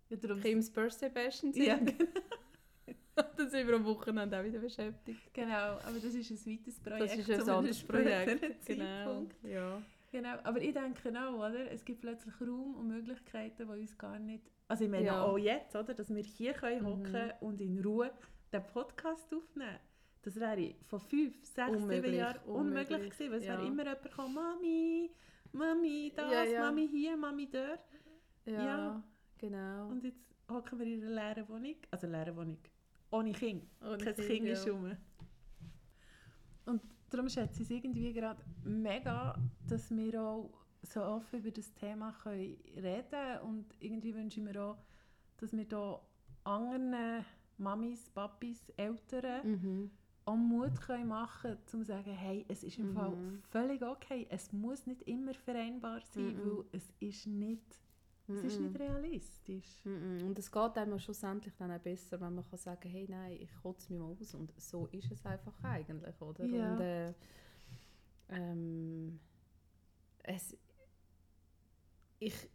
ja 0.10 0.36
Kims 0.42 0.70
Birthday 0.70 1.10
Bastions 1.10 1.56
ja. 1.58 1.80
Dann 3.15 3.50
sind 3.50 3.68
wir 3.68 3.75
am 3.75 3.86
Wochenende 3.86 4.39
auch 4.39 4.44
wieder 4.44 4.60
beschäftigt. 4.60 5.34
genau. 5.34 5.77
Aber 5.86 5.94
das 6.01 6.15
ist 6.15 6.32
ein 6.32 6.38
weiteres 6.46 6.80
Projekt. 6.80 7.20
Das 7.20 7.30
ist 7.30 7.44
ein 7.44 7.50
anderes 7.50 7.84
Projekt. 7.88 8.65
Genau. 8.65 9.25
Ja. 9.44 9.82
Genau, 10.12 10.36
aber 10.44 10.62
ich 10.62 10.74
denke 10.74 11.10
auch, 11.20 11.38
oder? 11.39 11.72
es 11.72 11.84
gibt 11.84 12.01
plötzlich 12.01 12.34
Raum 12.42 12.75
und 12.75 12.88
Möglichkeiten, 12.88 13.68
die 13.68 13.80
uns 13.82 13.98
gar 13.98 14.20
nicht... 14.20 14.44
Also 14.68 14.84
ich 14.86 14.89
meine 14.92 15.06
Ja. 15.08 15.24
auch 15.24 15.38
jetzt, 15.38 15.75
oder? 15.75 15.94
dass 15.96 16.13
wir 16.13 16.22
hier 16.24 16.53
können 16.53 16.82
Mhm. 16.84 16.86
hocken 16.88 17.32
und 17.42 17.62
in 17.62 17.84
Ruhe 17.84 18.12
den 18.51 18.63
Podcast 18.63 19.34
aufnehmen 19.34 19.80
Das 20.24 20.36
wäre 20.38 20.74
vor 20.86 21.00
fünf, 21.00 21.36
sechs, 21.46 21.72
sieben 21.72 21.84
Unmöglich, 21.84 22.15
Jahren 22.15 22.39
unmöglich 22.46 22.89
unmöglich, 22.92 23.13
gewesen, 23.18 23.34
es 23.34 23.46
ja. 23.46 23.53
wäre 23.58 23.68
immer 23.68 23.84
jemand 23.84 24.03
gekommen, 24.03 24.34
Mami, 24.34 25.12
Mami 25.51 26.13
das, 26.15 26.32
Ja, 26.32 26.44
ja. 26.46 26.60
Mami 26.62 26.88
hier, 26.88 27.18
Mami 27.18 27.50
dort. 27.51 27.84
Ja, 28.46 28.63
Ja. 28.63 29.03
genau. 29.38 29.89
Und 29.89 30.03
jetzt 30.03 30.24
hocken 30.50 30.80
wir 30.80 30.88
in 30.88 31.03
einer 31.03 31.12
leeren 31.12 31.48
Wohnung, 31.50 31.75
also 31.92 32.08
leeren 32.08 32.36
Wohnung, 32.38 32.58
ohne 33.12 33.34
Kind. 33.34 33.65
Ohne 33.82 33.98
Kein 33.98 34.15
Kind, 34.15 34.27
Kind 34.27 34.48
ist 34.48 34.68
rum. 34.68 34.96
Und 36.65 36.82
darum 37.10 37.27
schätze 37.30 37.62
ich 37.62 37.70
es 37.70 37.72
irgendwie 37.72 38.13
gerade 38.13 38.42
mega, 38.63 39.36
dass 39.68 39.92
wir 39.92 40.22
auch 40.22 40.50
so 40.84 41.01
offen 41.03 41.39
über 41.39 41.51
das 41.51 41.74
Thema 41.74 42.13
können 42.24 42.58
reden 42.77 43.39
und 43.44 43.65
irgendwie 43.80 44.15
wünsche 44.15 44.39
ich 44.39 44.46
mir 44.46 44.62
auch, 44.62 44.77
dass 45.38 45.51
wir 45.53 45.65
da 45.65 46.01
anderen 46.46 47.25
Mamis, 47.58 48.10
Papis, 48.10 48.70
Eltern 48.77 49.48
Mhm. 49.51 49.92
Auch 50.25 50.36
Mut 50.36 50.80
können 50.82 51.08
machen 51.08 51.41
können, 51.41 51.58
um 51.58 51.67
zu 51.67 51.84
sagen, 51.84 52.12
hey, 52.12 52.45
es 52.48 52.63
ist 52.63 52.78
im 52.80 52.89
Mhm. 52.89 52.93
Fall 52.93 53.17
völlig 53.50 53.82
okay, 53.84 54.28
es 54.30 54.52
muss 54.54 54.86
nicht 54.88 55.02
immer 55.04 55.34
vereinbar 55.34 56.02
sein, 56.02 56.36
Mhm. 56.36 56.58
weil 56.58 56.65
es 56.71 56.93
ist 57.00 57.28
nicht, 57.28 57.63
es 58.28 58.43
ist 58.43 58.60
Mhm. 58.60 58.65
nicht 58.67 58.80
realistisch. 58.80 59.86
Mhm. 59.86 60.28
Und 60.28 60.39
es 60.39 60.52
geht 60.52 60.78
einem 60.78 61.00
schlussendlich 61.00 61.54
dann 61.56 61.71
auch 61.71 61.80
besser, 61.80 62.19
wenn 62.21 62.36
man 62.36 62.45
kann 62.50 62.58
sagen 62.60 62.89
hey, 62.89 63.06
nein, 63.10 63.38
ich 63.41 63.54
kotze 63.62 63.91
mich 63.91 64.02
mal 64.02 64.12
aus. 64.12 64.34
Und 64.34 64.54
so 64.60 64.88
ist 64.88 65.12
es 65.12 65.26
einfach 65.26 65.62
eigentlich, 65.63 66.21
oder? 66.21 66.45
Ja. 66.45 66.74
Und, 66.74 66.80
äh, 66.80 67.13
ähm, 68.30 69.19
es, 70.24 70.56
ich 72.19 72.50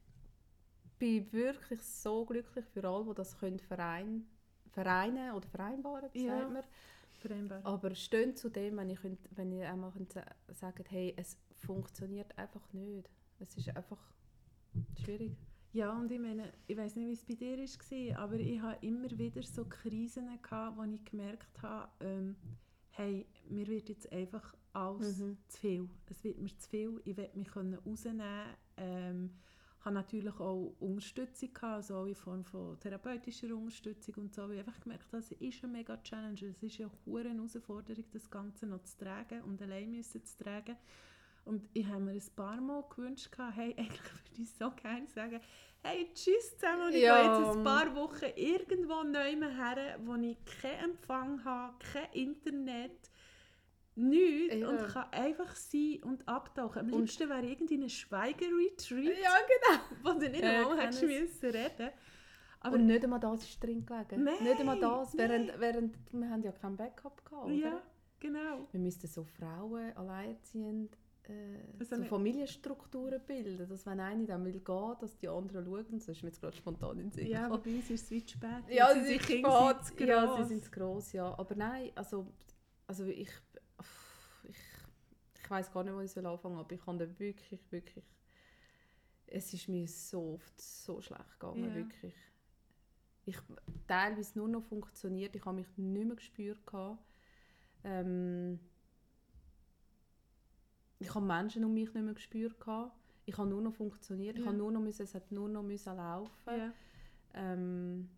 bin 0.98 1.30
wirklich 1.32 1.82
so 1.82 2.24
glücklich 2.24 2.64
für 2.66 2.88
alle, 2.88 3.04
die 3.04 3.14
das 3.14 3.38
können 3.38 3.60
verein, 3.60 4.26
vereinen 4.72 5.32
oder 5.34 5.46
vereinbaren, 5.48 6.10
Ja. 6.14 6.38
sagt 6.38 6.52
man. 6.52 6.64
Vereinbar. 7.18 7.64
Aber 7.64 7.94
stehen 7.94 8.36
zu 8.36 8.48
dem, 8.48 8.76
wenn 8.76 8.90
ich, 8.90 9.00
könnt, 9.00 9.18
wenn 9.36 9.52
ich 9.52 9.64
einmal 9.64 9.92
sagen 10.52 10.84
hey, 10.88 11.14
es 11.16 11.36
funktioniert 11.54 12.36
einfach 12.38 12.72
nicht. 12.72 13.10
Es 13.40 13.56
ist 13.56 13.74
einfach 13.76 14.00
schwierig. 15.02 15.36
Ja, 15.72 15.92
und 15.98 16.10
ich 16.10 16.18
meine, 16.18 16.52
ich 16.66 16.76
weiß 16.76 16.96
nicht, 16.96 17.08
wie 17.08 17.12
es 17.12 17.24
bei 17.24 17.34
dir 17.34 17.58
war, 17.58 18.22
aber 18.24 18.36
ich 18.36 18.60
hatte 18.60 18.86
immer 18.86 19.10
wieder 19.18 19.42
so 19.42 19.64
Krisen, 19.64 20.40
gehabt, 20.42 20.78
wo 20.78 20.82
ich 20.84 21.04
gemerkt 21.04 21.60
habe, 21.62 21.90
ähm, 22.00 22.36
hey, 22.90 23.26
mir 23.48 23.66
wird 23.66 23.88
jetzt 23.88 24.10
einfach 24.12 24.54
alles 24.72 25.18
Mhm. 25.18 25.38
zu 25.48 25.58
viel. 25.58 25.90
Es 26.08 26.24
wird 26.24 26.38
mir 26.38 26.56
zu 26.56 26.68
viel, 26.68 27.00
ich 27.04 27.16
will 27.16 27.30
mich 27.34 27.48
können 27.48 27.74
rausnehmen 27.74 28.46
ähm, 28.76 29.30
habe 29.88 29.94
natürlich 29.94 30.38
auch 30.38 30.74
Unterstützung 30.80 31.52
gehabt, 31.52 31.76
also 31.76 31.96
auch 31.96 32.06
in 32.06 32.14
Form 32.14 32.44
von 32.44 32.78
therapeutischer 32.78 33.54
Unterstützung 33.54 34.14
und 34.16 34.34
so, 34.34 34.48
ich 34.50 34.58
einfach 34.58 34.80
gemerkt 34.80 35.06
habe, 35.06 35.18
es 35.18 35.32
ist 35.32 35.64
eine 35.64 35.72
mega 35.72 35.96
Challenge, 36.02 36.40
es 36.42 36.62
ist 36.62 36.80
eine 36.80 36.90
hohe 37.06 37.24
Herausforderung, 37.24 38.04
das 38.12 38.30
Ganze 38.30 38.66
noch 38.66 38.82
zu 38.84 38.98
tragen 38.98 39.42
und 39.42 39.60
allein 39.62 39.90
müssen 39.90 40.24
zu 40.24 40.36
tragen. 40.44 40.76
Und 41.44 41.66
ich 41.72 41.86
habe 41.86 42.02
mir 42.04 42.12
ein 42.12 42.22
paar 42.36 42.60
Mal 42.60 42.84
gewünscht, 42.94 43.30
hey, 43.54 43.74
eigentlich 43.78 44.02
würde 44.02 44.42
ich 44.42 44.50
so 44.50 44.70
gerne 44.72 45.06
sagen, 45.06 45.40
hey, 45.82 46.10
tschüss 46.12 46.58
zusammen, 46.58 46.88
und 46.88 46.94
ich 46.94 47.02
Ja. 47.02 47.16
gehe 47.16 47.24
jetzt 47.24 47.56
ein 47.56 47.62
paar 47.62 47.94
Wochen 47.96 48.26
irgendwo 48.36 49.02
neu 49.04 49.36
her, 49.40 49.98
wo 50.04 50.16
ich 50.16 50.36
keinen 50.44 50.90
Empfang 50.90 51.42
habe, 51.44 51.76
kein 51.92 52.12
Internet, 52.12 53.10
nichts 53.98 54.54
Ja. 54.56 54.68
und 54.68 54.78
kann 54.88 55.06
einfach 55.12 55.54
sein 55.54 55.98
und 56.04 56.26
abtauchen. 56.28 56.80
Am 56.80 56.92
Und- 56.92 57.00
liebsten 57.00 57.28
wäre 57.28 57.44
irgendwie 57.46 57.76
ein 57.82 57.88
Schweigeretreat, 57.90 59.18
Ja, 59.22 59.36
genau. 59.46 59.80
wo 60.16 60.18
du 60.18 60.28
nicht 60.30 60.42
Ja, 60.42 60.60
einmal 60.62 60.78
hättest 60.80 61.02
müssen 61.02 61.50
reden. 61.50 61.90
Aber 62.60 62.74
und 62.76 62.86
nicht 62.86 63.04
einmal 63.04 63.20
das 63.20 63.42
ist 63.44 63.62
drin 63.62 63.84
gelegen. 63.86 64.24
Nein, 64.24 64.42
nicht 64.42 64.58
einmal 64.60 64.80
das. 64.80 65.14
nein. 65.14 65.30
Während, 65.30 65.60
während, 65.60 65.96
wir 66.12 66.28
haben 66.30 66.42
ja 66.42 66.50
kein 66.52 66.76
Backup 66.76 67.24
gehabt, 67.24 67.46
oder? 67.46 67.54
ja, 67.54 67.82
genau. 68.18 68.66
Wir 68.72 68.80
müssten 68.80 69.06
so 69.06 69.22
Frauen, 69.24 69.96
alleinerziehend, 69.96 70.96
äh, 71.28 71.58
Also 71.78 71.96
so 71.96 72.02
Familienstrukturen 72.04 73.20
bilden. 73.24 73.68
Dass 73.68 73.86
wenn 73.86 74.00
eine 74.00 74.26
dann 74.26 74.44
will 74.44 74.58
gehen, 74.60 74.94
dass 75.00 75.16
die 75.18 75.28
anderen 75.28 75.64
schauen. 75.66 75.86
Das 75.92 76.08
ist 76.08 76.22
mir 76.22 76.30
jetzt 76.30 76.40
gerade 76.40 76.56
spontan 76.56 76.98
in 76.98 77.10
den 77.10 77.26
Ja, 77.28 77.44
gekommen. 77.44 77.62
bei 77.64 77.70
uns 77.76 77.90
ist 77.90 78.02
es 78.04 78.10
weit 78.10 78.30
spät. 78.30 78.74
Ja, 78.76 78.92
sie 78.94 79.00
sind 79.04 79.22
sind 79.22 79.22
spät. 79.48 80.08
Ja, 80.08 80.36
sie 80.36 80.44
sind 80.48 80.64
zu 80.64 80.70
gross, 80.72 81.12
ja. 81.12 81.38
Aber 81.38 81.54
nein, 81.54 81.92
also, 81.94 82.26
also 82.88 83.04
ich, 83.04 83.30
ich 85.42 85.50
weiß 85.50 85.72
gar 85.72 85.84
nicht, 85.84 85.94
wo 85.94 86.00
ich 86.00 86.10
soll 86.10 86.26
anfangen 86.26 86.54
soll, 86.56 86.64
aber 86.64 86.74
ich 86.74 86.84
kann 86.84 86.98
da 86.98 87.18
wirklich, 87.18 87.60
wirklich, 87.70 88.04
es 89.26 89.52
ist 89.52 89.68
mir 89.68 89.86
so 89.86 90.34
oft 90.34 90.60
so 90.60 91.00
schlecht 91.00 91.38
gegangen, 91.38 91.64
Ja. 91.64 91.74
wirklich. 91.74 92.14
Ich 93.24 93.36
teilweise 93.86 94.38
nur 94.38 94.48
noch 94.48 94.62
funktioniert, 94.62 95.36
ich 95.36 95.44
habe 95.44 95.56
mich 95.56 95.68
nicht 95.76 96.06
mehr 96.06 96.16
gespürt. 96.16 96.66
gehabt. 96.66 96.98
Ähm, 97.84 98.58
ich 100.98 101.14
habe 101.14 101.24
Menschen 101.26 101.64
um 101.64 101.74
mich 101.74 101.92
nicht 101.92 102.04
mehr 102.04 102.14
gespürt. 102.14 102.58
gehabt. 102.58 102.96
Ich 103.26 103.36
habe 103.36 103.50
nur 103.50 103.60
noch 103.60 103.74
funktioniert, 103.74 104.36
ich 104.36 104.42
Ja. 104.44 104.48
habe 104.48 104.56
nur 104.58 104.72
noch 104.72 104.80
müssen, 104.80 105.02
es 105.02 105.14
hat 105.14 105.30
nur 105.30 105.48
noch 105.48 105.62
müssen 105.62 105.94
laufen. 105.96 106.32
Ja. 106.46 106.72
Ähm, 107.34 108.08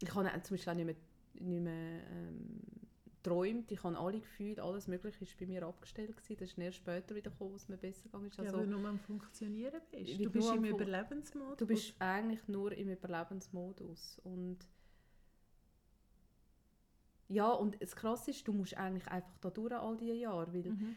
ich 0.00 0.14
habe 0.14 0.42
zum 0.42 0.56
Beispiel 0.56 0.72
auch 0.72 0.76
nicht 0.76 0.86
mehr, 0.86 0.96
nicht 1.34 1.62
mehr 1.62 2.06
ähm, 2.10 2.60
geträumt. 3.28 3.70
Ich 3.72 3.82
habe 3.82 3.98
alle 3.98 4.20
Gefühle, 4.20 4.62
alles 4.62 4.86
Mögliche 4.88 5.22
ist 5.24 5.38
bei 5.38 5.46
mir 5.46 5.62
abgestellt. 5.64 6.16
Gewesen. 6.16 6.36
Das 6.38 6.48
ist 6.50 6.58
erst 6.58 6.76
später 6.78 7.14
wieder 7.14 7.30
gekommen, 7.30 7.54
es 7.54 7.68
mir 7.68 7.76
besser 7.76 8.04
gegangen 8.04 8.26
ist. 8.28 8.36
ja, 8.38 8.44
Also, 8.44 8.58
weil 8.58 8.66
du 8.66 8.78
nur 8.78 8.88
am 8.88 8.98
Funktionieren 8.98 9.80
bist. 9.90 10.20
Du 10.24 10.30
bist 10.30 10.52
im 10.54 10.64
Überlebensmodus. 10.64 11.56
du 11.58 11.66
bist 11.66 11.94
eigentlich 11.98 12.46
nur 12.48 12.72
im 12.72 12.88
Überlebensmodus. 12.90 14.20
Und 14.24 14.58
ja, 17.28 17.50
und 17.50 17.80
das 17.82 17.94
Krasse 17.94 18.30
ist, 18.30 18.46
du 18.48 18.52
musst 18.52 18.74
eigentlich 18.76 19.06
einfach 19.08 19.36
da 19.40 19.50
durch 19.50 19.72
all 19.72 19.96
diese 19.96 20.14
Jahre, 20.14 20.52
weil 20.52 20.62
Mhm. 20.70 20.96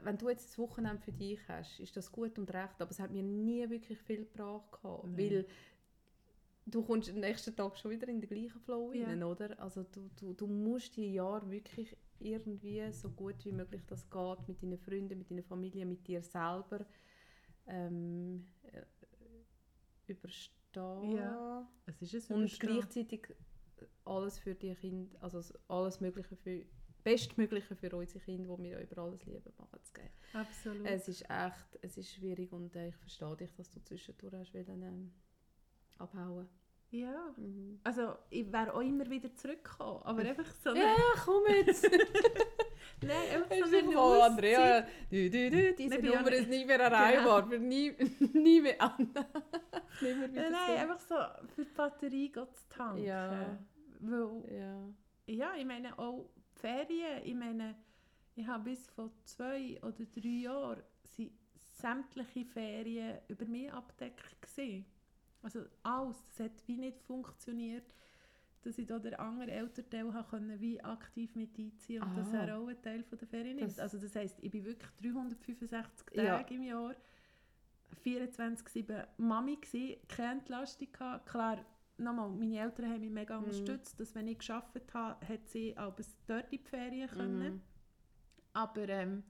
wenn 0.00 0.16
du 0.18 0.28
jetzt 0.28 0.48
das 0.48 0.58
Wochenende 0.58 1.02
für 1.02 1.12
dich 1.12 1.40
hast, 1.48 1.80
ist 1.80 1.96
das 1.96 2.10
gut 2.10 2.38
und 2.38 2.52
recht, 2.52 2.80
aber 2.80 2.90
es 2.90 2.98
hat 2.98 3.10
mir 3.10 3.22
nie 3.22 3.68
wirklich 3.68 3.98
viel 4.00 4.24
gebracht. 4.24 4.72
gehabt. 4.82 5.04
Weil 5.16 5.46
du 6.66 6.82
kommst 6.82 7.10
am 7.10 7.20
nächsten 7.20 7.54
Tag 7.54 7.76
schon 7.78 7.92
wieder 7.92 8.08
in 8.08 8.20
den 8.20 8.28
gleichen 8.28 8.60
Flow 8.60 8.92
Ja. 8.92 9.06
rein, 9.06 9.22
oder? 9.22 9.58
Also 9.60 9.84
du, 9.84 10.10
du, 10.16 10.34
du 10.34 10.46
musst 10.46 10.96
die 10.96 11.12
Jahre 11.14 11.48
wirklich 11.50 11.96
irgendwie 12.18 12.90
so 12.92 13.10
gut 13.10 13.44
wie 13.44 13.52
möglich 13.52 13.82
das 13.86 14.08
geht, 14.10 14.48
mit 14.48 14.62
deinen 14.62 14.78
Freunden, 14.78 15.18
mit 15.18 15.30
deiner 15.30 15.42
Familie, 15.42 15.84
mit 15.86 16.06
dir 16.06 16.22
selber 16.22 16.86
ähm, 17.66 18.46
äh, 18.62 18.82
überstehen. 20.06 21.12
Ja. 21.12 21.68
Es 21.86 22.12
ist 22.12 22.30
ein 22.30 22.42
Und 22.42 22.60
gleichzeitig 22.60 23.34
alles 24.04 24.38
für 24.38 24.54
die 24.54 24.74
Kinder, 24.74 25.22
also 25.22 25.40
alles 25.68 26.00
Mögliche 26.00 26.36
für 26.36 26.64
Bestmögliche 27.04 27.76
für 27.76 27.94
unsere 27.96 28.18
Kinder, 28.24 28.56
die 28.56 28.64
wir 28.64 28.80
über 28.80 29.02
alles 29.02 29.24
lieben, 29.26 29.52
machen 29.58 29.78
zu 29.80 29.92
geben. 29.92 30.10
Absolut. 30.32 30.86
Es 30.86 31.06
ist 31.06 31.22
echt, 31.30 31.78
es 31.82 31.98
ist 31.98 32.12
schwierig 32.12 32.52
und 32.52 32.74
äh, 32.74 32.88
ich 32.88 32.96
verstehe 32.96 33.36
dich, 33.36 33.54
dass 33.54 33.70
du 33.70 33.80
zwischendurch 33.80 34.34
hast 34.34 34.54
wollen, 34.54 34.82
ähm, 34.82 35.12
abhauen. 35.98 36.48
ja. 36.90 37.34
Mhm. 37.36 37.80
Also, 37.84 38.16
ich 38.30 38.50
wäre 38.52 38.72
auch 38.74 38.80
immer 38.80 39.08
wieder 39.08 39.34
zurückgekommen, 39.34 40.02
aber 40.04 40.22
einfach 40.22 40.50
so 40.62 40.70
eine... 40.70 40.80
Ja, 40.80 40.96
komm 41.24 41.42
jetzt! 41.54 41.88
Nein, 43.02 43.42
einfach 43.42 43.66
so 43.68 43.76
eine 43.76 43.98
Auszeit. 43.98 44.30
Andrea, 44.30 44.80
du, 45.10 45.30
du, 45.30 45.50
du, 45.50 45.74
diese 45.74 46.00
ja 46.00 46.16
Nummer 46.18 46.32
ist 46.32 46.48
nie 46.48 46.64
mehr 46.64 46.80
erreichbar, 46.80 47.46
für 47.46 47.58
nie, 47.58 47.92
nie 48.32 48.60
mehr 48.60 48.80
an. 48.80 49.10
Nein, 50.00 50.30
nein, 50.32 50.78
einfach 50.78 51.00
so 51.00 51.14
für 51.54 51.64
die 51.64 51.70
Batterie 51.70 52.32
zu 52.32 52.68
tanken. 52.68 53.02
Ja. 53.02 53.58
Weil, 54.00 54.44
Ja. 54.56 54.88
ja, 55.26 55.54
ich 55.56 55.64
meine 55.66 55.98
auch 55.98 56.30
die 56.54 56.60
Ferien, 56.60 57.22
ich 57.24 57.34
meine, 57.34 57.74
ich 58.34 58.46
habe 58.46 58.64
bis 58.64 58.86
vor 58.88 59.10
zwei 59.24 59.78
oder 59.82 60.04
drei 60.14 60.28
Jahren 60.28 60.82
sämtliche 61.80 62.44
Ferien 62.46 63.18
über 63.28 63.44
mich 63.46 63.72
abdeckt 63.72 64.40
gewesen. 64.40 64.86
Also 65.42 65.64
alles, 65.82 66.16
das 66.28 66.46
hat 66.46 66.66
wie 66.66 66.76
nicht 66.76 67.00
funktioniert, 67.02 67.84
dass 68.62 68.78
ich 68.78 68.86
da 68.86 68.98
den 68.98 69.14
anderen 69.14 69.48
Elternteil 69.48 70.12
habe 70.12 70.28
können, 70.28 70.60
wie 70.60 70.82
aktiv 70.82 71.34
mit 71.36 71.56
einziehen 71.58 72.02
und 72.02 72.16
dass 72.16 72.32
Ah. 72.34 72.38
er 72.46 72.58
auch 72.58 72.66
ein 72.66 72.82
Teil 72.82 73.04
von 73.04 73.16
der 73.18 73.28
Ferien 73.28 73.56
nimmt. 73.56 73.70
Das- 73.70 73.78
Also 73.78 73.98
das 73.98 74.14
heisst, 74.16 74.38
ich 74.42 74.50
bin 74.50 74.64
wirklich 74.64 74.90
365 75.00 76.16
Ja. 76.16 76.38
Tage 76.38 76.54
im 76.54 76.62
Jahr 76.64 76.94
24-7 78.02 79.06
Mami 79.18 79.56
gsi, 79.56 80.00
keine 80.08 80.40
Entlastung 80.40 80.90
gehabt. 80.90 81.26
Klar, 81.28 81.64
nochmal, 81.98 82.28
meine 82.30 82.58
Eltern 82.58 82.90
haben 82.90 83.00
mich 83.00 83.10
mega 83.10 83.38
Mhm. 83.38 83.44
unterstützt, 83.44 83.98
dass 84.00 84.14
wenn 84.14 84.26
ich 84.26 84.38
gearbeitet 84.38 84.92
habe, 84.94 85.26
hat 85.28 85.48
sie 85.48 85.76
aber 85.76 86.02
dort 86.26 86.52
in 86.52 86.58
die 86.62 86.68
Ferien 86.68 87.08
können. 87.08 87.54
Mhm. 87.54 87.62
Aber 88.52 88.88
ähm, 88.88 89.22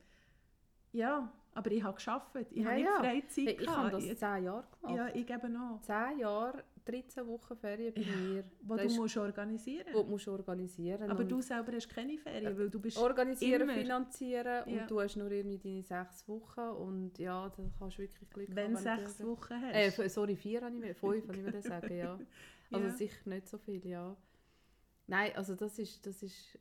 ja, 0.92 1.30
aber 1.56 1.70
ich 1.72 1.82
habe 1.82 1.96
gearbeitet, 1.98 2.52
ich 2.52 2.58
Ja, 2.62 2.64
habe 2.66 2.76
nicht 2.76 2.84
ja. 2.86 2.98
Freizeit 2.98 3.46
Hey, 3.46 3.56
ich 3.60 3.68
habe 3.68 3.90
das 3.90 4.04
zehn 4.04 4.44
Jahre 4.44 4.64
gemacht. 4.82 4.96
ja, 4.96 5.08
ich 5.14 5.26
gebe 5.26 5.48
noch. 5.48 5.80
10 5.82 6.18
Jahre, 6.20 6.64
13 6.84 7.26
Wochen 7.26 7.56
Ferien 7.56 7.92
bei 7.94 8.00
Ja, 8.02 8.16
mir. 8.16 8.44
Wo 8.62 8.76
Das 8.76 8.86
du 8.94 9.00
musst 9.00 9.16
organisieren 9.16 9.86
wo 9.92 10.02
du 10.02 10.10
musst 10.10 10.28
organisieren 10.28 11.10
Aber 11.10 11.24
du 11.24 11.40
selber 11.40 11.72
hast 11.72 11.88
keine 11.88 12.16
Ferien, 12.18 12.56
weil 12.58 12.70
du 12.70 12.78
bist 12.78 12.96
organisieren, 12.98 13.62
immer- 13.62 13.74
finanzieren 13.74 14.68
Ja. 14.68 14.82
und 14.82 14.90
du 14.90 15.00
hast 15.00 15.16
nur 15.16 15.30
irgendwie 15.30 15.58
deine 15.58 15.82
sechs 15.82 16.28
Wochen 16.28 16.60
und 16.60 17.18
ja, 17.18 17.48
da 17.48 17.62
kannst 17.78 17.98
du 17.98 18.02
wirklich 18.02 18.30
Glück 18.30 18.48
wenn 18.54 18.76
haben. 18.76 18.82
sechs 18.82 19.16
du- 19.18 19.26
Wochen 19.28 19.54
hast. 19.60 19.98
Äh, 19.98 20.08
sorry, 20.08 20.36
vier 20.36 20.60
habe 20.62 20.74
ich 20.74 20.80
mehr, 20.80 20.94
fünf 20.94 21.26
habe 21.28 21.38
ich 21.38 21.46
wieder 21.46 21.62
sagen, 21.62 21.96
ja. 21.96 22.18
Also 22.70 22.86
Ja. 22.86 22.92
sicher 22.92 23.28
nicht 23.28 23.48
so 23.48 23.58
viel, 23.58 23.84
ja. 23.86 24.16
Nein, 25.08 25.32
also 25.36 25.54
das 25.54 25.78
ist, 25.78 26.04
das 26.06 26.22
ist, 26.22 26.58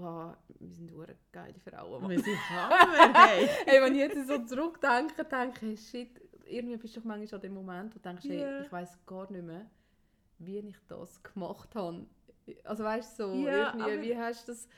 oh, 0.00 0.32
wir 0.58 0.74
sind 0.74 0.90
hure 0.92 1.14
geile 1.32 1.58
Frauen. 1.60 2.08
Wir 2.08 2.20
sind 2.20 2.50
Hammer, 2.50 3.12
hey. 3.14 3.48
Hey, 3.66 3.82
wenn 3.82 3.94
ich 3.94 4.00
jetzt 4.00 4.26
so 4.28 4.38
zurückdenke, 4.44 5.24
denke 5.24 5.66
ich, 5.72 5.88
shit, 5.88 6.20
irgendwie 6.46 6.76
bist 6.76 6.96
du 6.96 7.00
doch 7.00 7.06
manchmal 7.06 7.34
an 7.38 7.42
dem 7.42 7.54
Moment, 7.54 7.94
wo 7.94 7.98
du 7.98 8.02
denkst, 8.08 8.24
hey, 8.24 8.40
Ja. 8.40 8.60
ich 8.62 8.72
weiß 8.72 8.98
gar 9.06 9.30
nicht 9.30 9.44
mehr, 9.44 9.66
wie 10.38 10.58
ich 10.58 10.76
das 10.88 11.22
gemacht 11.22 11.74
habe. 11.74 12.06
Also 12.64 12.84
weißt 12.84 13.18
du, 13.20 13.24
so, 13.24 13.34
Ja, 13.46 13.74
irgendwie, 13.76 14.08
wie 14.10 14.16
hast 14.18 14.48
du 14.48 14.52
das, 14.52 14.68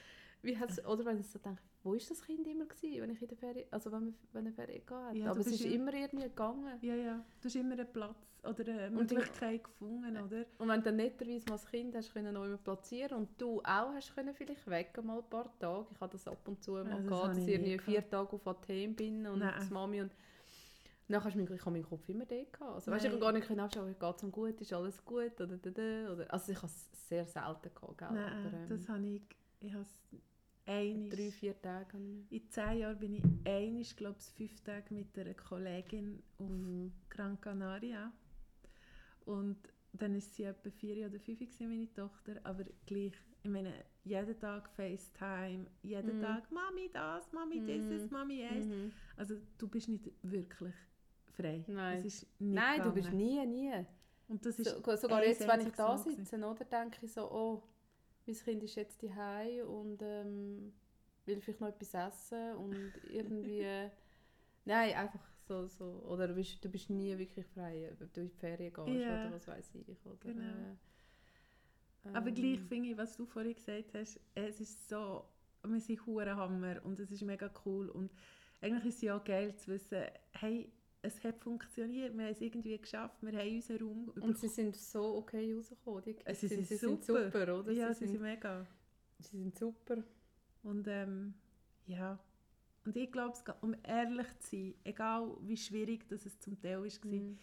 wie 0.43 0.59
hast, 0.59 0.85
oder 0.87 1.05
wenn 1.05 1.19
ich 1.21 1.29
so 1.29 1.39
denke, 1.39 1.63
wo 1.85 1.95
ist 1.95 2.11
das 2.11 2.23
Kind 2.23 2.47
immer 2.47 2.67
gewesen, 2.67 3.03
wenn 3.03 3.11
ich 3.11 3.23
in 3.23 3.29
der 3.29 3.37
Ferie, 3.37 3.67
also 3.71 3.91
wenn 3.91 4.05
man 4.05 4.15
wenn 4.33 4.47
eine 4.47 4.53
Ferie 4.55 4.81
gehabt 4.81 5.17
Ja, 5.17 5.31
aber 5.31 5.41
es 5.41 5.49
ist 5.49 5.65
immer 5.65 5.93
irgendwie 5.93 6.29
gegangen. 6.29 6.79
Ja, 6.81 6.95
ja. 6.95 7.25
Du 7.41 7.47
hast 7.47 7.57
immer 7.57 7.75
einen 7.75 7.93
Platz 7.93 8.17
oder 8.45 8.73
eine 8.73 8.87
Und 8.87 9.11
Möglichkeit 9.11 9.65
gefunden, 9.65 10.17
oder? 10.17 10.45
Und 10.59 10.69
wenn 10.69 10.81
du 10.81 10.85
dann 10.85 10.97
netterweise 10.97 11.49
mal 11.49 11.57
das 11.57 11.67
Kind 11.67 11.95
hast 11.95 12.13
können 12.13 12.35
noch 12.35 12.45
immer 12.45 12.57
platzieren 12.57 13.19
und 13.19 13.41
du 13.41 13.61
auch 13.61 13.93
hast 13.93 14.15
können 14.15 14.35
vielleicht 14.35 14.69
weg 14.69 15.03
mal 15.03 15.19
ein 15.19 15.29
paar 15.29 15.57
Tage. 15.59 15.87
Ich 15.93 16.01
habe 16.01 16.13
das 16.13 16.27
ab 16.29 16.47
und 16.47 16.63
zu 16.63 16.73
mal 16.73 16.85
das 16.85 17.07
gehabt, 17.07 17.11
habe 17.11 17.29
dass 17.29 17.39
ich 17.39 17.47
nie 17.47 17.53
irgendwie 17.53 17.79
vier 17.79 18.09
Tage 18.09 18.33
auf 18.33 18.47
Athen 18.47 18.95
bin 18.95 19.27
und 19.27 19.41
Nein. 19.41 19.55
das 19.57 19.71
Mami 19.71 20.03
und 20.03 20.13
dann 21.09 21.25
hast 21.25 21.35
du 21.35 21.39
meinen, 21.39 21.55
ich 21.55 21.65
meinen 21.65 21.83
Kopf 21.83 22.09
immer 22.09 22.25
dort 22.25 22.53
gehabt. 22.53 22.75
Also 22.75 22.91
weißt, 22.91 23.05
ich 23.05 23.11
habe 23.11 23.21
gar 23.21 23.33
nicht 23.33 23.47
können 23.47 23.61
anschauen, 23.61 23.95
geht 23.99 24.23
es 24.23 24.33
gut, 24.33 24.61
ist 24.61 24.73
alles 24.73 25.05
gut 25.05 25.41
oder, 25.41 25.59
da, 25.59 25.71
da, 25.71 26.13
oder 26.13 26.33
also 26.33 26.53
ich 26.53 26.59
habe 26.59 26.67
es 26.69 27.09
sehr 27.09 27.27
selten 27.27 27.75
gehabt, 27.75 27.99
gell? 27.99 28.09
Nein, 28.13 28.47
aber, 28.47 28.57
ähm, 28.57 28.69
das 28.69 28.89
habe 28.89 29.07
ich, 29.07 29.23
ich 29.61 29.73
habe 29.73 29.83
es 29.83 30.01
einmal, 30.67 31.09
drei, 31.11 31.31
vier 31.31 31.61
Tage 31.61 31.97
in 32.31 32.49
zehn 32.51 32.79
Jahren 32.79 32.99
bin 32.99 33.15
ich 33.15 33.25
einmal, 33.45 33.83
glaube 33.97 34.19
ich, 34.21 34.27
fünf 34.27 34.61
Tage 34.63 34.95
mit 34.95 35.19
einer 35.19 35.35
Kollegin 35.35 36.23
auf 36.39 36.49
mhm. 36.49 36.93
Gran 37.09 37.41
Canaria. 37.41 38.13
Und 39.25 39.57
dann 39.93 40.15
war 40.15 40.21
sie 40.21 40.45
etwa 40.45 40.71
vier 40.71 41.07
oder 41.07 41.21
fünf, 41.21 41.39
gewesen, 41.41 41.69
meine 41.69 41.93
Tochter. 41.93 42.41
Aber 42.45 42.65
gleich, 42.87 43.13
ich 43.43 43.51
meine, 43.51 43.73
jeden 44.05 44.39
Tag 44.39 44.69
FaceTime, 44.71 45.67
jeden 45.83 46.19
Mhm. 46.19 46.23
Tag 46.23 46.51
Mami 46.51 46.91
das, 46.93 47.33
Mami 47.33 47.61
Mhm. 47.61 47.67
dieses, 47.67 48.11
Mami 48.11 48.45
eins. 48.45 48.67
Mhm. 48.67 48.93
Also 49.17 49.37
du 49.59 49.69
bist 49.69 49.89
nicht 49.89 50.11
wirklich 50.23 50.75
frei. 51.37 51.65
Nein. 51.67 51.99
Es 51.99 52.27
Nein, 52.39 52.83
du 52.83 52.93
bist 52.93 53.11
gegangen. 53.11 53.27
nie, 53.27 53.47
nie. 53.47 53.87
Und 54.29 54.47
das 54.47 54.59
ist 54.59 54.71
So, 54.71 54.97
sogar 54.97 55.25
jetzt, 55.25 55.47
wenn 55.47 55.61
ich 55.61 55.75
da 55.75 55.97
sitze, 55.99 56.39
oder, 56.39 56.65
denke 56.65 57.05
ich 57.05 57.13
so, 57.13 57.31
oh, 57.31 57.63
mein 58.27 58.37
Kind 58.37 58.63
ist 58.63 58.75
jetzt 58.77 59.03
daheim 59.03 59.67
und 59.69 60.03
ähm, 60.03 60.73
will 61.27 61.41
vielleicht 61.41 61.61
noch 61.61 61.69
etwas 61.69 61.95
essen 61.95 62.55
und 62.57 62.93
irgendwie... 63.11 63.91
Nein, 64.65 64.95
einfach 64.95 65.27
so, 65.49 65.67
so. 65.67 65.85
Oder 66.09 66.29
du 66.29 66.35
bist, 66.35 66.65
du 66.65 66.69
bist 66.69 66.89
nie 66.89 67.17
wirklich 67.19 67.47
frei, 67.47 67.91
ob 68.01 68.13
du 68.13 68.21
in 68.21 68.29
die 68.31 68.37
Ferien 68.37 68.73
gehst 68.73 68.89
Ja. 68.89 69.27
oder 69.27 69.33
was 69.33 69.49
weiß 69.49 69.75
ich. 69.75 70.07
Oder, 70.07 70.17
Genau. 70.23 70.43
äh, 72.05 72.09
Aber 72.13 72.29
ähm, 72.29 72.35
gleich 72.35 72.61
finde 72.61 72.91
ich, 72.91 72.97
was 72.97 73.17
du 73.17 73.27
vorhin 73.27 73.55
gesagt 73.55 73.95
hast, 73.95 74.21
es 74.35 74.61
ist 74.61 74.89
so, 74.89 75.25
wir 75.65 75.81
sind 75.81 76.05
hure 76.07 76.37
Hammer 76.37 76.85
und 76.85 76.99
es 77.01 77.11
ist 77.11 77.23
mega 77.23 77.51
cool 77.65 77.89
und 77.89 78.13
eigentlich 78.61 78.87
ist 78.87 78.97
es 78.97 79.03
ja 79.03 79.17
auch 79.17 79.25
geil 79.25 79.55
zu 79.57 79.73
wissen, 79.73 80.03
hey, 80.33 80.71
es 81.03 81.23
hat 81.25 81.39
funktioniert, 81.41 82.17
wir 82.17 82.25
haben 82.25 82.33
es 82.33 82.41
irgendwie 82.41 82.79
geschafft, 82.79 83.17
wir 83.23 83.33
haben 83.39 83.55
unseren 83.55 83.79
Raum 83.87 84.09
Und 84.21 84.39
sie 84.39 84.49
sind 84.49 84.77
so 84.77 85.17
okay 85.17 85.53
rausgekommen. 85.55 86.03
Die 86.05 86.15
Kids 86.15 86.41
Sie 86.41 86.49
sind 86.49 86.67
sie 86.67 86.77
super. 86.77 86.97
sind 86.97 87.33
super, 87.33 87.59
oder? 87.59 87.73
ja, 87.73 87.89
sie, 87.89 87.95
sie 87.95 88.05
sind 88.07 88.13
sind, 88.15 88.23
mega. 88.23 88.67
sie 89.19 89.37
sind 89.39 89.59
super. 89.59 89.97
Und 90.63 90.87
ähm, 90.89 91.35
ja, 91.87 92.19
und 92.85 92.97
ich 92.97 93.11
glaube, 93.11 93.37
um 93.63 93.75
ehrlich 93.85 94.27
zu 94.41 94.51
sein, 94.57 94.75
egal 94.85 95.37
wie 95.43 95.57
schwierig 95.57 96.09
das 96.09 96.25
es 96.27 96.39
zum 96.41 96.61
Teil 96.61 96.79
war, 96.81 96.89
Mhm. 97.11 97.37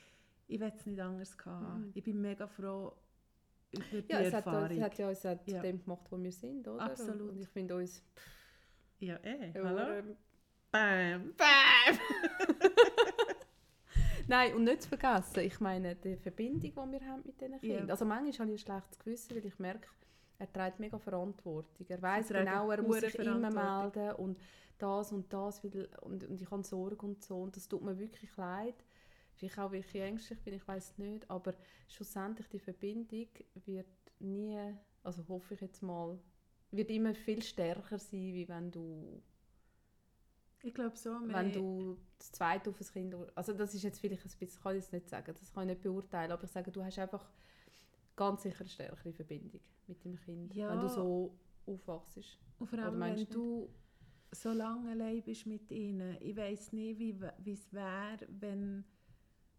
ich 0.48 0.60
will 0.60 0.74
es 0.76 0.86
nicht 0.86 1.00
anders 1.00 1.38
haben. 1.45 1.86
Mhm. 1.88 1.91
Ich 1.95 2.04
bin 2.04 2.22
mega 2.22 2.48
froh 2.48 2.93
über 3.72 4.02
die 4.02 4.12
Ja, 4.12 4.19
es 4.22 4.34
hat, 4.34 4.45
Erfahrung. 4.45 4.78
es 4.78 4.84
hat 4.84 4.98
ja 4.98 5.10
uns 5.10 5.26
auch 5.26 5.43
zu 5.45 5.52
Ja. 5.52 5.62
dem 5.62 5.84
gemacht, 5.84 6.06
wo 6.10 6.17
wir 6.22 6.32
sind, 6.32 6.67
oder? 6.67 6.82
Absolut. 6.82 7.32
Und 7.32 7.39
ich 7.41 7.48
finde 7.50 7.76
uns... 7.76 8.02
ja, 9.00 9.17
eh, 9.24 9.54
hallo? 9.54 10.15
Bam! 10.72 11.34
Bam! 11.36 12.00
Nein, 14.30 14.54
und 14.54 14.63
nicht 14.63 14.84
zu 14.84 14.89
vergessen, 14.89 15.39
ich 15.39 15.60
meine, 15.60 15.96
die 15.96 16.15
Verbindung, 16.15 16.62
die 16.62 16.76
wir 16.76 17.08
haben 17.08 17.24
mit 17.26 17.42
diesen 17.42 17.60
Kindern. 17.60 17.88
Ja. 17.88 17.94
Also 17.94 18.06
manchmal 18.06 18.48
habe 18.48 18.56
ich 18.56 18.62
ein 18.62 18.65
schlechtes 18.65 19.00
Gewissen, 19.00 19.36
weil 19.36 19.46
ich 19.46 19.58
merke, 19.58 19.88
er 20.38 20.54
trägt 20.54 20.80
mega 20.80 21.00
Verantwortung. 21.00 21.86
Er 21.89 22.02
weiß 22.02 22.28
genau, 22.28 22.70
er 22.70 22.82
muss 22.84 23.00
sich 23.00 23.15
immer 23.15 23.50
melden 23.52 24.12
und 24.18 24.39
das 24.78 25.12
und 25.12 25.34
das 25.34 25.63
weil, 25.63 25.89
und, 26.02 26.24
und 26.26 26.42
ich 26.42 26.50
habe 26.50 26.63
Sorge 26.63 27.06
und 27.06 27.24
so 27.24 27.42
und 27.42 27.56
das 27.56 27.68
tut 27.68 27.82
mir 27.82 27.98
wirklich 27.98 28.36
leid. 28.38 28.76
Vielleicht 29.34 29.58
auch, 29.58 29.72
weil 29.72 29.80
ich 29.80 29.96
ängstlich 29.96 30.39
bin, 30.42 30.54
ich 30.54 30.68
weiß 30.68 31.00
nicht, 31.00 31.30
aber 31.30 31.56
schlussendlich 31.88 32.48
die 32.50 32.60
Verbindung 32.60 33.28
wird 33.65 33.88
nie, 34.20 34.60
also 35.04 35.28
hoffe 35.28 35.56
ich 35.56 35.62
jetzt 35.62 35.82
mal, 35.82 36.20
wird 36.72 36.92
immer 36.92 37.15
viel 37.15 37.42
stärker 37.42 37.98
sein, 37.98 38.34
wie 38.34 38.48
wenn 38.48 38.70
du 38.70 39.24
Ich 40.62 40.74
glaube 40.74 40.98
so. 40.98 41.12
wenn 41.26 41.52
du 41.52 41.98
das 42.17 42.32
zweite 42.32 42.69
auf 42.69 42.80
ein 42.80 42.88
Kind... 42.88 43.15
Also 43.36 43.54
das 43.54 43.74
ist 43.74 43.84
jetzt 43.84 44.00
vielleicht 44.00 44.26
ein 44.26 44.32
bisschen, 44.38 44.62
kann 44.62 44.76
ich 44.76 44.84
jetzt 44.84 44.93
nicht 44.93 45.10
sagen, 45.10 45.34
das 45.38 45.54
kann 45.54 45.63
ich 45.63 45.76
nicht 45.76 45.84
beurteilen, 45.84 46.32
aber 46.32 46.43
ich 46.43 46.52
sage, 46.52 46.72
du 46.72 46.84
hast 46.84 47.00
einfach 47.00 47.30
ganz 48.15 48.43
sicher 48.43 48.62
eine 48.62 48.69
stärkere 48.69 49.13
Verbindung 49.13 49.62
mit 49.88 50.04
dem 50.04 50.17
Kind, 50.17 50.54
Ja. 50.54 50.69
wenn 50.72 50.82
du 50.82 50.89
so 50.89 51.39
aufwachst. 51.65 52.39
Und 52.58 52.67
vor 52.67 52.80
allem, 52.80 53.00
wenn 53.00 53.26
du 53.30 53.69
so 54.32 54.52
lange 54.52 54.91
allein 54.91 55.24
bist 55.24 55.45
mit 55.45 55.72
ihnen, 55.72 56.17
ich 56.19 56.36
weiß 56.36 56.74
nicht, 56.74 57.00
wie 57.00 57.52
es 57.52 57.72
wäre, 57.74 58.19
wenn, 58.28 58.84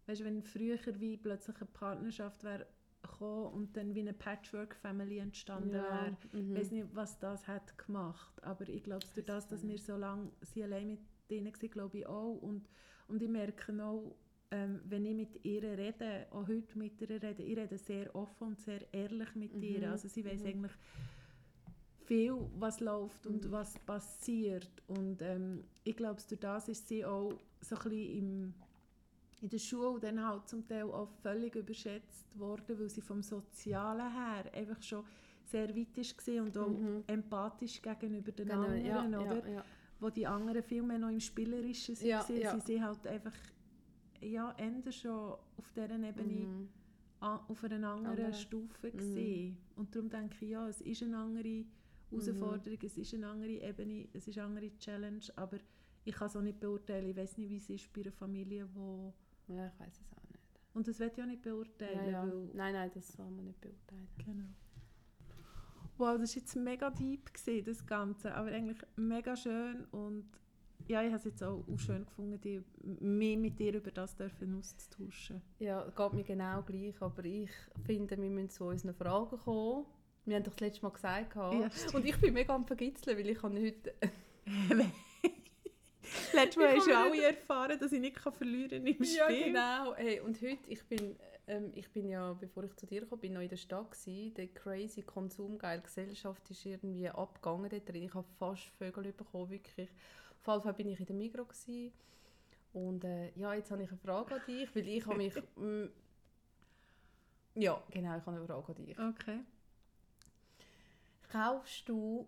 weißt, 0.05 0.23
wenn 0.23 0.43
früher 0.43 0.77
wie 0.99 1.17
plötzlich 1.17 1.57
eine 1.57 1.65
Partnerschaft 1.65 2.43
wäre 2.43 2.67
gekommen 3.01 3.53
und 3.53 3.77
dann 3.77 3.93
wie 3.95 4.01
eine 4.01 4.13
Patchwork-Family 4.13 5.17
entstanden 5.19 5.71
wäre. 5.73 6.17
mhm. 6.31 6.51
Ich 6.51 6.61
weiß 6.61 6.71
nicht, 6.71 6.87
was 6.93 7.19
das 7.19 7.47
hat 7.47 7.77
gemacht, 7.77 8.43
aber 8.43 8.67
ich 8.69 8.83
glaube, 8.83 9.05
durch 9.13 9.25
das, 9.25 9.47
dass 9.47 9.67
wir 9.67 9.77
so 9.77 9.95
lange 9.97 10.31
sie 10.41 10.63
allein 10.63 10.87
mit 10.87 10.99
denen 11.29 11.53
waren, 11.53 11.69
glaube 11.71 11.97
ich 11.99 12.05
auch. 12.07 12.35
Und, 12.41 12.67
und 13.07 13.21
ich 13.21 13.29
merke 13.29 13.83
auch, 13.83 14.15
ähm, 14.51 14.81
wenn 14.85 15.05
ich 15.05 15.15
mit 15.15 15.45
ihr 15.45 15.63
rede, 15.63 16.27
auch 16.31 16.47
heute 16.47 16.77
mit 16.77 16.99
ihr 17.01 17.09
rede, 17.09 17.43
ich 17.43 17.57
rede 17.57 17.77
sehr 17.77 18.13
offen 18.15 18.47
und 18.49 18.59
sehr 18.59 18.93
ehrlich 18.93 19.33
mit 19.35 19.61
Mhm, 19.61 19.63
ihr. 19.63 19.89
Also 19.91 20.07
sie 20.07 20.25
weiß 20.25 20.43
mhm. 20.43 20.47
eigentlich 20.47 20.71
viel, 22.05 22.35
was 22.55 22.79
läuft 22.79 23.25
und 23.27 23.45
Mhm. 23.45 23.51
was 23.51 23.79
passiert. 23.79 24.83
Und 24.87 25.21
ähm, 25.21 25.63
ich 25.83 25.95
glaube, 25.95 26.21
durch 26.27 26.39
das 26.39 26.67
ist 26.67 26.87
sie 26.87 27.05
auch 27.05 27.39
so 27.61 27.75
ein 27.75 27.81
bisschen 27.83 28.17
im, 28.17 28.53
in 29.41 29.49
der 29.49 29.57
Schule 29.59 29.99
dann 29.99 30.23
halt 30.25 30.47
zum 30.47 30.67
Teil 30.67 30.83
auch 30.83 31.09
völlig 31.21 31.55
überschätzt 31.55 32.37
worden, 32.37 32.79
weil 32.79 32.89
sie 32.89 33.01
vom 33.01 33.21
Sozialen 33.23 34.11
her 34.13 34.45
einfach 34.53 34.81
schon 34.81 35.03
sehr 35.45 35.75
weit 35.75 35.97
war 35.97 36.43
und 36.43 36.57
auch 36.57 36.67
Mhm. 36.69 37.03
empathisch 37.07 37.81
gegenüber 37.81 38.31
den 38.31 38.47
Genau, 38.47 38.61
anderen, 38.61 38.85
ja, 38.85 39.21
oder? 39.21 39.47
ja, 39.47 39.53
ja. 39.53 39.65
wo 39.99 40.09
die 40.09 40.25
anderen 40.25 40.63
viel 40.63 40.83
mehr 40.83 40.99
noch 40.99 41.09
im 41.09 41.19
Spielerischen 41.19 41.95
sind, 41.95 42.07
Ja, 42.07 42.25
ja. 42.29 42.53
sie 42.55 42.59
sind 42.61 42.83
halt 42.83 43.05
einfach 43.07 43.33
ja, 44.21 44.55
eher 44.57 44.91
schon 44.91 45.11
auf 45.57 45.71
dieser 45.75 45.89
Ebene 45.99 46.45
Mhm. 46.45 46.69
auf 47.19 47.63
einer 47.63 47.75
anderen 47.89 48.05
Andere. 48.05 48.33
Stufe 48.33 48.87
Mhm. 48.87 48.91
gewesen. 48.97 49.57
Und 49.75 49.95
darum 49.95 50.09
denke 50.09 50.35
ich, 50.45 50.51
ja, 50.51 50.67
es 50.67 50.81
ist 50.81 51.01
eine 51.03 51.17
andere 51.17 51.65
Herausforderung, 52.11 52.79
es 52.83 52.97
ist 52.97 53.13
eine 53.15 53.27
andere 53.27 53.51
Ebene, 53.51 54.07
es 54.13 54.27
ist 54.27 54.37
eine 54.37 54.47
andere 54.47 54.77
Challenge, 54.77 55.21
aber 55.35 55.57
ich 56.03 56.13
kann 56.15 56.27
es 56.27 56.35
auch 56.35 56.41
nicht 56.41 56.59
beurteilen. 56.59 57.07
Ich 57.09 57.15
weiß 57.15 57.37
nicht, 57.37 57.49
wie 57.49 57.57
es 57.57 57.69
ist 57.69 57.91
bei 57.93 58.01
einer 58.01 58.11
Familie, 58.11 58.67
wo 58.73 59.13
Ja, 59.55 59.67
ich 59.67 59.79
weiß 59.79 59.99
es 59.99 60.13
auch 60.17 60.29
nicht. 60.29 60.39
und 60.73 60.87
das 60.87 60.99
wird 60.99 61.19
auch 61.19 61.25
nicht 61.25 61.45
Ja, 61.45 61.51
beurteilen, 61.51 62.11
ja. 62.11 62.23
weil 62.23 62.49
Nein, 62.53 62.73
nein, 62.73 62.91
das 62.93 63.07
soll 63.09 63.29
man 63.29 63.45
nicht 63.45 63.61
beurteilen. 63.61 64.07
Genau. 64.25 64.47
Wow, 65.97 66.17
das 66.19 66.35
war 66.35 66.41
jetzt 66.41 66.55
mega 66.55 66.89
deep, 66.89 67.33
gewesen, 67.33 67.65
das 67.65 67.85
Ganze, 67.85 68.33
aber 68.33 68.49
eigentlich 68.51 68.79
mega 68.95 69.35
schön 69.35 69.85
und 69.91 70.25
ja, 70.87 71.01
ich 71.03 71.09
habe 71.09 71.17
es 71.17 71.25
jetzt 71.25 71.43
auch, 71.43 71.63
auch 71.71 71.79
schön 71.79 72.05
gefunden, 72.05 72.41
die, 72.41 72.63
mich 72.83 73.37
mit 73.37 73.59
dir 73.59 73.75
über 73.75 73.91
das 73.91 74.15
dürfen 74.15 74.57
auszutauschen. 74.57 75.41
Ja, 75.59 75.87
geht 75.87 76.13
mir 76.13 76.23
genau 76.23 76.63
gleich, 76.63 76.99
aber 77.01 77.23
ich 77.23 77.51
finde, 77.85 78.17
wir 78.17 78.29
müssen 78.29 78.49
zu 78.49 78.65
unseren 78.65 78.95
Fragen 78.95 79.37
kommen. 79.37 79.85
Wir 80.25 80.35
haben 80.37 80.43
doch 80.43 80.53
das 80.53 80.59
letzte 80.61 80.83
Mal 80.83 80.89
gesagt. 80.91 81.35
Ja, 81.35 81.69
und 81.93 82.05
ich 82.05 82.19
bin 82.19 82.33
mega 82.33 82.55
am 82.55 82.65
Vergitzeln, 82.65 83.17
weil 83.17 83.29
ich 83.29 83.41
habe 83.41 83.61
heute... 83.61 83.93
Letztes 86.33 86.57
Mal 86.57 86.75
hast 86.75 86.87
du 86.87 86.97
alle 86.97 87.23
erfahren, 87.23 87.79
dass 87.79 87.91
ich 87.91 87.99
nicht 87.99 88.15
kann 88.15 88.33
verlieren 88.33 88.85
im 88.85 89.03
Spiel. 89.03 89.15
Ja, 89.15 89.27
genau. 89.27 89.95
Hey, 89.95 90.19
und 90.19 90.41
heute, 90.41 90.59
ich 90.67 90.83
bin, 90.85 91.15
ähm, 91.47 91.71
ich 91.73 91.89
bin 91.89 92.09
ja, 92.09 92.33
bevor 92.33 92.63
ich 92.63 92.75
zu 92.75 92.85
dir 92.85 93.05
kam, 93.05 93.19
bin 93.19 93.33
noch 93.33 93.41
in 93.41 93.49
der 93.49 93.57
Stadt 93.57 93.91
gewesen. 93.91 94.33
Der 94.33 94.47
crazy 94.47 95.01
konsumgeile 95.01 95.81
Gesellschaft 95.81 96.49
ist 96.49 96.65
irgendwie 96.65 97.09
abgegangen 97.09 97.69
dort 97.69 97.87
drin. 97.87 98.03
Ich 98.03 98.13
habe 98.13 98.27
fast 98.39 98.63
Vögel 98.77 99.11
bekommen, 99.13 99.49
wirklich. 99.49 99.89
Auf 100.43 100.47
jeden 100.47 100.61
Fall 100.63 100.73
bin 100.73 100.89
ich 100.89 100.99
in 100.99 101.05
der 101.05 101.15
Migros 101.15 101.65
gewesen. 101.65 101.93
Und 102.73 103.03
äh, 103.03 103.31
ja, 103.35 103.53
jetzt 103.53 103.71
habe 103.71 103.83
ich 103.83 103.89
eine 103.89 103.97
Frage 103.97 104.35
an 104.35 104.41
dich, 104.47 104.73
weil 104.75 104.87
ich 104.87 105.05
habe 105.05 105.17
mich... 105.17 105.33
mm, 105.55 105.85
ja, 107.55 107.83
genau, 107.91 108.17
ich 108.17 108.25
habe 108.25 108.37
eine 108.37 108.45
Frage 108.45 108.67
an 108.67 108.85
dich. 108.85 108.99
Okay. 108.99 109.39
Kaufst 111.29 111.87
du 111.87 112.27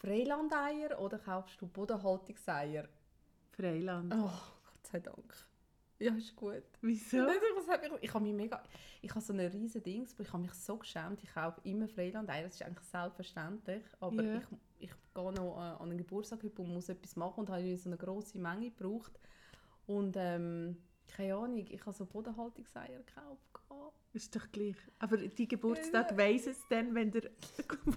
Freilandeier 0.00 0.98
oder 1.00 1.18
kaufst 1.18 1.60
du 1.60 1.66
Bodenhaltungseier? 1.66 2.88
Freiland. 3.52 4.12
Oh, 4.14 4.30
Gott 4.64 4.86
sei 4.86 5.00
Dank. 5.00 5.34
Ja, 5.98 6.14
ist 6.14 6.36
gut. 6.36 6.62
Wieso? 6.82 7.26
Ich, 7.28 8.02
ich 8.02 8.14
habe 8.14 8.24
mich 8.24 8.34
mega, 8.34 8.62
ich 9.00 9.10
habe 9.10 9.20
so 9.22 9.32
ein 9.32 9.40
riesen 9.40 9.82
Dings, 9.82 10.12
aber 10.12 10.24
ich 10.24 10.32
habe 10.32 10.42
mich 10.42 10.52
so 10.52 10.76
geschämt. 10.76 11.22
Ich 11.22 11.32
kaufe 11.32 11.60
immer 11.64 11.88
Freilandeier, 11.88 12.44
das 12.44 12.56
ist 12.56 12.62
eigentlich 12.62 12.86
selbstverständlich, 12.86 13.82
aber 14.00 14.22
Ja. 14.22 14.36
ich, 14.36 14.44
ich 14.78 14.90
gehe 15.14 15.32
noch 15.32 15.56
äh, 15.56 15.82
an 15.82 15.88
einen 15.88 15.96
Geburtstag 15.96 16.40
und 16.44 16.74
muss 16.74 16.90
etwas 16.90 17.16
machen 17.16 17.40
und 17.40 17.50
habe 17.50 17.76
so 17.78 17.88
eine 17.88 17.96
grosse 17.96 18.38
Menge 18.38 18.70
gebraucht 18.70 19.18
und 19.86 20.16
ähm, 20.18 20.76
keine 21.08 21.34
Ahnung, 21.34 21.64
ich 21.66 21.80
habe 21.86 21.96
so 21.96 22.04
Bodenhaltungseier 22.04 22.98
gekauft. 22.98 23.40
Ist 24.16 24.34
doch 24.34 24.50
gleich. 24.50 24.76
Aber 24.98 25.18
die 25.18 25.46
Geburtstag 25.46 26.10
Ja. 26.12 26.16
weiss 26.16 26.46
es 26.46 26.66
dann, 26.70 26.94
wenn 26.94 27.10
der 27.10 27.28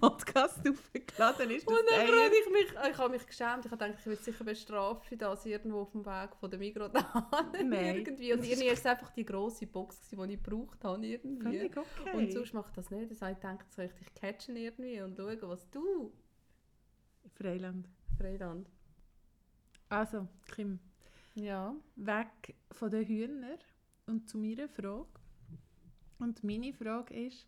Podcast 0.01 0.59
aufgeladen 0.69 1.49
ist. 1.49 1.65
Und 1.65 1.77
dann 1.89 2.07
habe 2.07 2.35
ich 2.35 2.51
mich, 2.51 2.91
ich 2.91 2.97
habe 2.97 3.09
mich 3.13 3.25
geschämt. 3.25 3.65
Ich 3.65 3.71
habe 3.71 3.77
gedacht, 3.85 3.99
ich 4.01 4.05
werde 4.05 4.21
sicher 4.21 4.43
bestraft 4.43 5.05
für 5.05 5.15
das 5.15 5.45
irgendwo 5.45 5.79
auf 5.79 5.91
dem 5.93 6.05
Weg 6.05 6.35
von 6.35 6.51
der 6.51 6.59
Migros 6.59 6.91
irgendwie. 7.53 8.33
Und 8.33 8.43
irgendwie 8.43 8.65
war 8.67 8.73
es 8.73 8.85
einfach 8.85 9.11
die 9.11 9.23
grosse 9.25 9.65
Box, 9.65 10.09
die 10.09 10.15
ich 10.33 10.43
gebraucht 10.43 10.83
habe. 10.83 11.05
Irgendwie. 11.07 11.63
Okay. 11.67 12.17
Und 12.17 12.33
sonst 12.33 12.53
macht 12.53 12.75
das 12.75 12.91
nicht. 12.91 13.09
Das 13.11 13.21
habe 13.21 13.31
ich 13.31 13.41
jetzt 13.41 13.73
soll 13.73 13.85
ich 13.85 13.93
dich 13.93 14.13
catchen 14.13 14.57
irgendwie 14.57 14.99
und 14.99 15.15
schauen, 15.15 15.37
was 15.43 15.69
du, 15.69 16.11
Freiland. 17.37 17.87
Freiland. 18.17 18.69
Also, 19.87 20.27
Kim, 20.53 20.79
Ja. 21.35 21.73
weg 21.95 22.55
von 22.71 22.91
den 22.91 23.05
Hühnern 23.07 23.57
und 24.05 24.27
zu 24.27 24.37
meiner 24.37 24.67
Frage. 24.67 25.07
Und 26.19 26.43
meine 26.43 26.73
Frage 26.73 27.27
ist, 27.27 27.47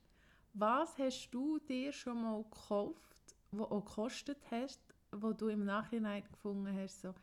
was 0.53 0.97
hast 0.97 1.29
du 1.31 1.59
dir 1.59 1.91
schon 1.91 2.21
mal 2.21 2.43
gekauft, 2.43 3.35
wo 3.51 3.63
auch 3.65 3.85
gekostet 3.85 4.39
hast, 4.49 4.81
wo 5.11 5.33
du 5.33 5.49
im 5.49 5.65
Nachhinein 5.65 6.23
gefunden 6.23 6.73
hast, 6.75 7.01
so, 7.01 7.13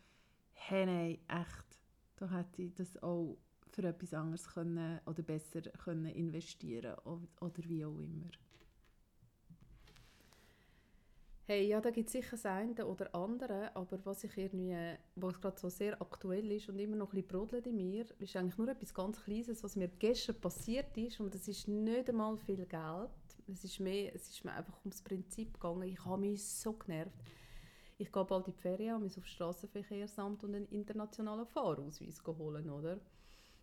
hey, 0.53 0.87
nein, 0.87 1.19
echt, 1.29 1.79
da 2.17 2.31
hätte 2.31 2.63
ich 2.63 2.75
das 2.75 3.03
auch 3.03 3.39
für 3.71 3.83
etwas 3.85 4.15
anderes 4.15 4.47
können 4.49 5.01
oder 5.07 5.23
besser 5.23 5.63
können 5.63 6.07
investieren 6.07 6.97
oder 7.05 7.65
wie 7.65 7.85
auch 7.85 7.99
immer. 7.99 8.31
Hey, 11.51 11.67
ja, 11.67 11.81
da 11.81 11.89
gibt 11.91 12.09
es 12.09 12.13
sicher 12.13 12.33
das 12.33 12.45
eine 12.45 12.85
oder 12.85 13.15
andere, 13.15 13.75
aber 13.75 13.99
was 14.05 14.23
ich 14.23 14.37
irgendwie, 14.37 14.77
was 15.17 15.41
gerade 15.41 15.59
so 15.59 15.71
sehr 15.71 15.99
aktuell 15.99 16.53
ist 16.53 16.69
und 16.69 16.79
immer 16.79 16.97
noch 16.97 17.15
ein 17.15 17.23
bisschen 17.23 17.29
brodelt 17.29 17.67
in 17.67 17.77
mir, 17.77 18.05
ist 18.19 18.37
eigentlich 18.37 18.59
nur 18.59 18.69
etwas 18.69 18.93
ganz 18.93 19.25
Kleines, 19.25 19.65
was 19.65 19.75
mir 19.75 19.89
gestern 19.89 20.39
passiert 20.39 20.95
ist 20.99 21.21
und 21.21 21.35
das 21.35 21.49
ist 21.49 21.67
nicht 21.67 22.11
einmal 22.11 22.37
viel 22.37 22.67
Geld. 22.67 23.09
Es 23.51 23.65
ist, 23.65 23.81
mehr, 23.81 24.15
es 24.15 24.29
ist 24.29 24.45
mir 24.45 24.53
einfach 24.53 24.79
ums 24.81 25.01
Prinzip 25.01 25.55
gegangen. 25.55 25.89
Ich 25.89 26.05
habe 26.05 26.21
mich 26.21 26.45
so 26.45 26.75
genervt. 26.75 27.17
Ich 27.97 28.13
gehe 28.13 28.25
bald 28.27 28.47
in 28.47 28.53
die 28.53 28.61
Ferien 28.61 29.01
muss 29.03 29.17
auf 29.17 29.25
das 29.25 29.33
Strassenverkehrsamt 29.33 30.45
und 30.45 30.55
einen 30.55 30.69
internationalen 30.69 31.47
Fahrausweis 31.47 32.23
holen, 32.27 32.69
oder? 32.69 33.01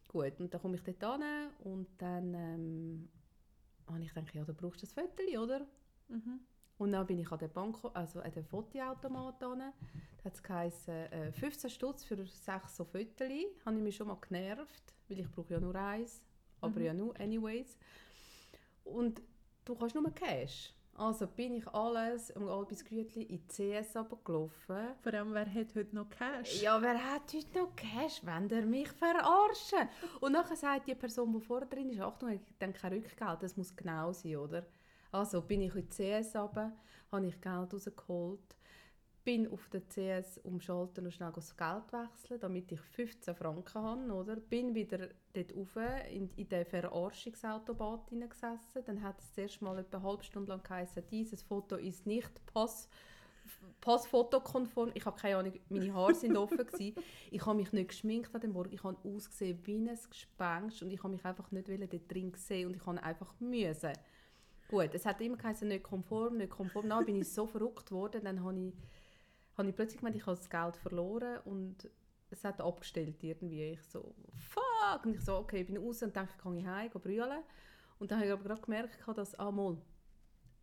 Gut, 0.08 0.40
und 0.40 0.52
dann 0.52 0.60
komme 0.60 0.78
ich 0.78 0.82
dort 0.82 1.22
hin 1.22 1.50
und 1.60 1.88
dann 2.00 2.34
ähm, 2.34 3.10
habe 3.86 4.02
ich 4.02 4.12
gedacht, 4.12 4.34
ja, 4.34 4.44
da 4.44 4.54
brauchst 4.54 4.82
du 4.82 4.88
ein 4.88 5.08
Foto, 5.08 5.44
oder? 5.44 5.68
Mhm. 6.08 6.40
Und 6.78 6.92
dann 6.92 7.06
bin 7.08 7.20
ich 7.20 7.32
an 7.32 7.40
den 7.40 7.52
Bank, 7.52 7.78
also 7.94 8.20
an 8.20 8.32
den 8.32 8.44
Fotoautomat 8.44 9.40
hin. 9.40 9.64
Da 10.24 10.54
hat 10.56 10.66
es 10.74 10.88
äh, 10.88 11.32
15 11.32 11.70
Stutz 11.70 12.04
für 12.04 12.18
sechs 12.26 12.76
so 12.76 12.84
Fotos. 12.84 13.30
Habe 13.66 13.78
ich 13.78 13.84
mich 13.84 13.96
schon 13.96 14.08
mal 14.08 14.18
genervt, 14.28 14.94
weil 15.08 15.20
ich 15.20 15.32
brauche 15.32 15.54
ja 15.54 15.60
nur 15.60 15.76
eins. 15.76 16.22
Aber 16.62 16.80
Mhm. 16.80 16.86
ja 16.86 16.94
nur, 16.94 17.20
anyways. 17.20 17.78
Und 18.84 19.22
du 19.64 19.76
kannst 19.76 19.96
nur 19.96 20.10
Cash. 20.14 20.74
Also 20.98 21.28
bin 21.28 21.56
ich 21.56 21.68
alles 21.68 22.32
um 22.32 22.48
Albis 22.48 22.84
Gütli 22.86 23.24
in 23.24 23.46
CS 23.50 23.98
runtergelaufen. 23.98 24.96
Vor 25.02 25.14
allem, 25.14 25.34
wer 25.34 25.46
hat 25.54 25.76
heute 25.76 25.94
noch 25.94 26.10
Cash? 26.10 26.62
Ja, 26.62 26.82
wer 26.82 26.98
hat 27.14 27.34
heute 27.34 27.60
noch 27.60 27.76
Cash, 27.76 28.22
wenn 28.24 28.48
der 28.48 28.66
mich 28.66 28.88
verarschen? 28.90 29.90
Und 30.22 30.32
nachher 30.32 30.56
sagt 30.56 30.88
die 30.88 30.96
Person, 30.96 31.34
die 31.34 31.42
vorne 31.42 31.66
drin 31.66 31.90
ist, 31.90 32.00
Achtung, 32.00 32.30
ich 32.30 32.40
denke 32.62 32.80
kein 32.80 32.94
Rückgeld, 32.94 33.44
das 33.44 33.58
muss 33.58 33.76
genau 33.76 34.14
sein, 34.14 34.38
oder? 34.38 34.66
Also 35.16 35.42
bin 35.42 35.62
ich 35.62 35.74
in 35.74 35.88
die 35.88 36.20
CS 36.20 36.36
runter, 36.36 36.74
habe 37.10 37.26
ich 37.26 37.40
Geld 37.40 37.74
rausgeholt, 37.74 38.58
bin 39.24 39.50
auf 39.50 39.70
der 39.70 39.88
CS 39.88 40.40
umschalten 40.40 41.06
und 41.06 41.14
schnell 41.14 41.32
das 41.34 41.56
Geld 41.56 41.94
wechseln, 41.94 42.42
damit 42.42 42.70
ich 42.74 42.82
15 42.82 43.34
Franken 43.34 43.82
habe, 43.82 44.12
oder? 44.12 44.36
Bin 44.36 44.76
wieder 44.76 45.08
dort 45.32 45.56
rauf 45.56 45.78
in, 46.12 46.30
in 46.36 46.50
den 46.50 46.66
Verarschungsautomat 46.66 48.10
hineingesessen. 48.10 48.84
Dann 48.86 49.02
hat 49.02 49.22
es 49.22 49.32
zuerst 49.32 49.62
mal 49.62 49.80
etwa 49.80 50.00
eine 50.00 50.06
halbe 50.06 50.24
Stunde 50.26 50.52
lang 50.52 50.62
geheißen, 50.62 51.02
dieses 51.10 51.44
Foto 51.44 51.78
ist 51.78 52.06
nicht 52.06 52.46
pass 52.48 52.90
passfotokonform. 53.80 54.92
Ich 54.96 55.06
habe 55.06 55.18
keine 55.18 55.38
Ahnung, 55.38 55.54
meine 55.70 55.94
Haare 55.94 56.16
sind 56.16 56.36
offen 56.36 56.58
gewesen. 56.58 56.96
Ich 57.32 57.46
habe 57.46 57.56
mich 57.56 57.72
nicht 57.72 57.90
geschminkt 57.90 58.36
an 58.36 58.42
dem 58.42 58.52
Morgen. 58.52 58.74
Ich 58.74 58.84
habe 58.84 58.98
ausgesehen 59.08 59.60
wie 59.64 59.78
ein 59.78 59.98
Gespenst 60.10 60.82
und 60.82 60.92
ich 60.92 61.02
habe 61.04 61.14
mich 61.14 61.24
einfach 61.24 61.52
nicht 61.52 61.70
dort 61.70 62.12
drin 62.12 62.34
sehen 62.36 62.68
und 62.68 62.76
ich 62.76 62.86
habe 62.86 63.02
einfach 63.02 63.34
müssen. 63.40 63.94
Gut, 64.68 64.94
es 64.94 65.06
hat 65.06 65.22
immer 65.22 65.38
geheißen, 65.38 65.68
nicht 65.68 65.84
konform, 65.84 66.38
nicht 66.38 66.50
konform. 66.50 66.90
Dann 66.90 67.06
bin 67.06 67.16
ich 67.18 67.32
so 67.32 67.46
verrückt 67.56 67.92
worden, 67.92 68.24
dann 68.24 68.44
habe 68.44 68.58
ich, 68.60 68.74
habe 69.58 69.70
ich 69.70 69.76
plötzlich 69.76 70.00
gemeint, 70.00 70.16
ich 70.16 70.26
habe 70.26 70.38
das 70.38 70.50
Geld 70.50 70.76
verloren 70.78 71.40
und 71.46 71.90
es 72.32 72.44
hat 72.44 72.60
abgestellt 72.62 73.24
irgendwie. 73.24 73.64
Ich 73.74 73.84
so, 73.84 74.16
fuck! 74.34 75.06
Und 75.06 75.14
ich 75.16 75.22
so, 75.22 75.38
okay, 75.38 75.62
ich 75.62 75.68
bin 75.68 75.78
raus 75.78 76.02
und 76.04 76.16
denke, 76.16 76.34
kann 76.42 76.58
ich 76.58 76.66
heim, 76.66 76.90
gehe 76.90 77.00
brüllen. 77.02 77.44
Und 78.00 78.12
dann 78.12 78.18
habe 78.20 78.28
ich 78.28 78.34
aber 78.34 78.44
gerade 78.44 78.62
gemerkt, 78.62 78.98
dass, 79.16 79.36
ah, 79.40 79.52
mal, 79.52 79.78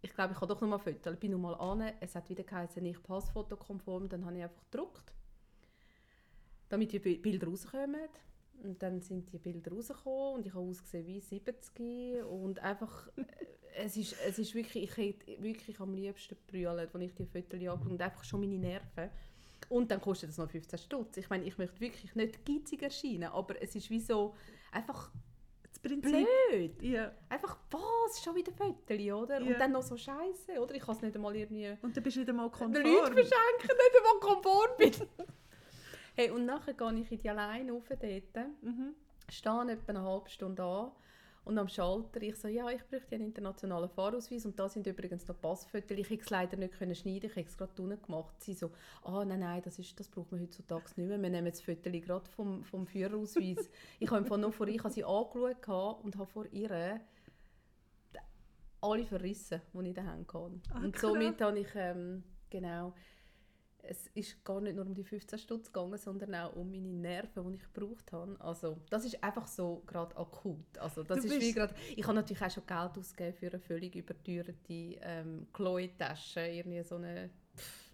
ich 0.02 0.12
glaube, 0.12 0.32
ich 0.32 0.38
kann 0.38 0.48
doch 0.48 0.60
noch 0.60 0.68
mal 0.68 0.78
Fotos. 0.78 1.14
Ich 1.14 1.20
bin 1.20 1.30
noch 1.30 1.38
mal 1.38 1.54
an, 1.54 1.92
es 2.00 2.14
hat 2.16 2.28
wieder 2.28 2.42
geheißen, 2.42 2.82
nicht 2.82 3.02
passfotokonform, 3.04 4.08
dann 4.08 4.26
habe 4.26 4.36
ich 4.36 4.42
einfach 4.42 4.64
gedruckt, 4.70 5.14
damit 6.68 6.92
die 6.92 6.98
Bi- 6.98 7.18
Bilder 7.18 7.46
rauskommen. 7.46 8.08
Und 8.62 8.82
dann 8.82 9.00
sind 9.00 9.32
die 9.32 9.38
Bilder 9.38 9.72
rausgekommen 9.72 10.34
und 10.36 10.46
ich 10.46 10.54
habe 10.54 10.64
ausgesehen 10.64 11.06
wie 11.06 11.20
70 11.20 12.22
und 12.24 12.60
einfach, 12.60 13.08
äh, 13.16 13.24
es 13.76 13.96
ist, 13.96 14.14
es 14.26 14.38
ist 14.38 14.54
wirklich, 14.54 14.84
ich 14.84 14.96
hätte 14.96 15.42
wirklich 15.42 15.80
am 15.80 15.94
liebsten 15.94 16.36
brüllen, 16.46 16.78
als 16.78 16.94
ich 16.94 17.14
die 17.14 17.26
Fotos 17.26 17.54
angeschaut 17.54 17.86
und 17.86 18.00
einfach 18.00 18.22
schon 18.24 18.40
meine 18.40 18.58
Nerven. 18.58 19.10
Und 19.68 19.90
dann 19.90 20.00
kostet 20.00 20.28
das 20.28 20.38
noch 20.38 20.50
15 20.50 20.78
Stutz. 20.78 21.16
Ich 21.16 21.30
meine, 21.30 21.44
ich 21.44 21.56
möchte 21.58 21.80
wirklich 21.80 22.14
nicht 22.14 22.44
geizig 22.44 22.82
erscheinen, 22.82 23.24
aber 23.30 23.60
es 23.62 23.74
ist 23.74 23.88
wie 23.90 24.00
so 24.00 24.34
einfach 24.70 25.10
Das 25.70 25.78
Prinzip. 25.78 26.26
blöd. 26.50 26.82
Ja. 26.82 27.10
Einfach, 27.30 27.56
was, 27.70 28.22
schon 28.22 28.34
wieder 28.36 28.52
Fotos, 28.52 28.90
oder? 28.90 29.40
Ja. 29.40 29.46
Und 29.46 29.58
dann 29.58 29.72
noch 29.72 29.82
so 29.82 29.96
Scheiße, 29.96 30.60
oder? 30.60 30.74
Ich 30.74 30.82
kann 30.82 30.94
es 30.96 31.02
nicht 31.02 31.16
einmal 31.16 31.34
irgendwie 31.34 31.74
Und 31.80 31.96
dann 31.96 32.02
bist 32.04 32.16
du 32.16 32.20
nicht 32.20 32.28
einmal 32.28 32.48
den 32.50 32.52
konform. 32.58 32.84
Leuten 32.84 33.14
verschenken, 33.14 33.68
nicht 33.68 33.96
einmal 33.96 34.20
konform 34.20 34.70
bin. 34.78 34.92
Hey, 36.14 36.30
und 36.30 36.46
nachher 36.46 36.74
gehe 36.74 36.94
ich 37.00 37.12
in 37.12 37.18
die 37.18 37.30
Alleine 37.30 37.72
rauf 37.72 37.88
dort, 37.88 38.02
Mhm. 38.62 38.94
stehe 39.28 39.72
etwa 39.72 39.92
eine 39.92 40.02
halbe 40.02 40.30
Stunde 40.30 40.62
an 40.62 40.92
und 41.44 41.58
am 41.58 41.68
Schalter, 41.68 42.22
ich 42.22 42.36
so, 42.36 42.46
ja, 42.46 42.70
ich 42.70 42.84
bräuchte 42.84 43.16
einen 43.16 43.24
internationalen 43.24 43.88
Fahrausweis 43.88 44.46
und 44.46 44.58
da 44.58 44.68
sind 44.68 44.86
übrigens 44.86 45.26
noch 45.26 45.40
Passfotos. 45.40 45.98
Ich 45.98 46.08
konnte 46.08 46.22
es 46.22 46.30
leider 46.30 46.56
nicht 46.56 46.74
können 46.74 46.94
schneiden, 46.94 47.30
ich 47.30 47.36
habe 47.36 47.46
es 47.46 47.58
gerade 47.58 47.82
unten 47.82 48.00
gemacht. 48.00 48.34
Sie 48.40 48.54
so, 48.54 48.70
ah, 49.02 49.24
nein, 49.24 49.40
nein, 49.40 49.60
das, 49.62 49.78
ist, 49.78 49.98
das 49.98 50.08
braucht 50.08 50.30
man 50.30 50.40
heutzutage 50.40 50.84
nicht 50.96 51.08
mehr, 51.08 51.20
wir 51.20 51.30
nehmen 51.30 51.50
das 51.50 51.60
Foto 51.60 51.90
gerade 51.90 52.30
vom, 52.30 52.62
vom 52.62 52.86
Führerausweis. 52.86 53.68
ich 53.98 54.10
habe 54.10 54.38
nur 54.38 54.52
vor 54.52 54.68
ihr, 54.68 54.74
ich 54.76 54.84
habe 54.84 54.94
sie 54.94 55.04
angeschaut 55.04 56.04
und 56.04 56.16
habe 56.16 56.30
vor 56.30 56.46
ihr 56.52 57.00
alle 58.80 59.04
verrissen, 59.04 59.62
die 59.72 59.90
ich 59.90 59.96
Händen 59.96 60.06
hatte. 60.08 60.60
Ah, 60.70 60.78
und 60.80 60.98
somit 60.98 61.40
habe 61.40 61.58
ich, 61.58 61.68
ähm, 61.74 62.22
genau, 62.50 62.92
es 63.82 64.06
ist 64.14 64.44
gar 64.44 64.60
nicht 64.60 64.76
nur 64.76 64.86
um 64.86 64.94
die 64.94 65.02
15 65.02 65.38
Stutz 65.38 65.66
gegangen, 65.72 65.98
sondern 65.98 66.34
auch 66.36 66.54
um 66.54 66.70
meine 66.70 66.88
Nerven, 66.88 67.50
die 67.50 67.56
ich 67.56 67.72
gebraucht 67.72 68.12
habe. 68.12 68.36
Also 68.40 68.78
das 68.90 69.04
ist 69.04 69.22
einfach 69.22 69.46
so 69.48 69.82
gerade 69.86 70.16
akut. 70.16 70.78
Also 70.78 71.02
das 71.02 71.20
Du 71.20 71.26
ist 71.26 71.40
wie 71.40 71.52
gerade, 71.52 71.74
ich 71.96 72.04
habe 72.04 72.14
natürlich 72.14 72.42
auch 72.42 72.50
schon 72.50 72.66
Geld 72.66 72.96
ausgegeben 72.96 73.36
für 73.36 73.46
eine 73.48 73.58
völlig 73.58 73.96
überteuerte 73.96 74.54
ähm, 75.02 75.46
Chloe-Tasche, 75.52 76.40
irgendwie 76.40 76.82
so 76.84 76.94
eine, 76.96 77.30
pff, 77.56 77.92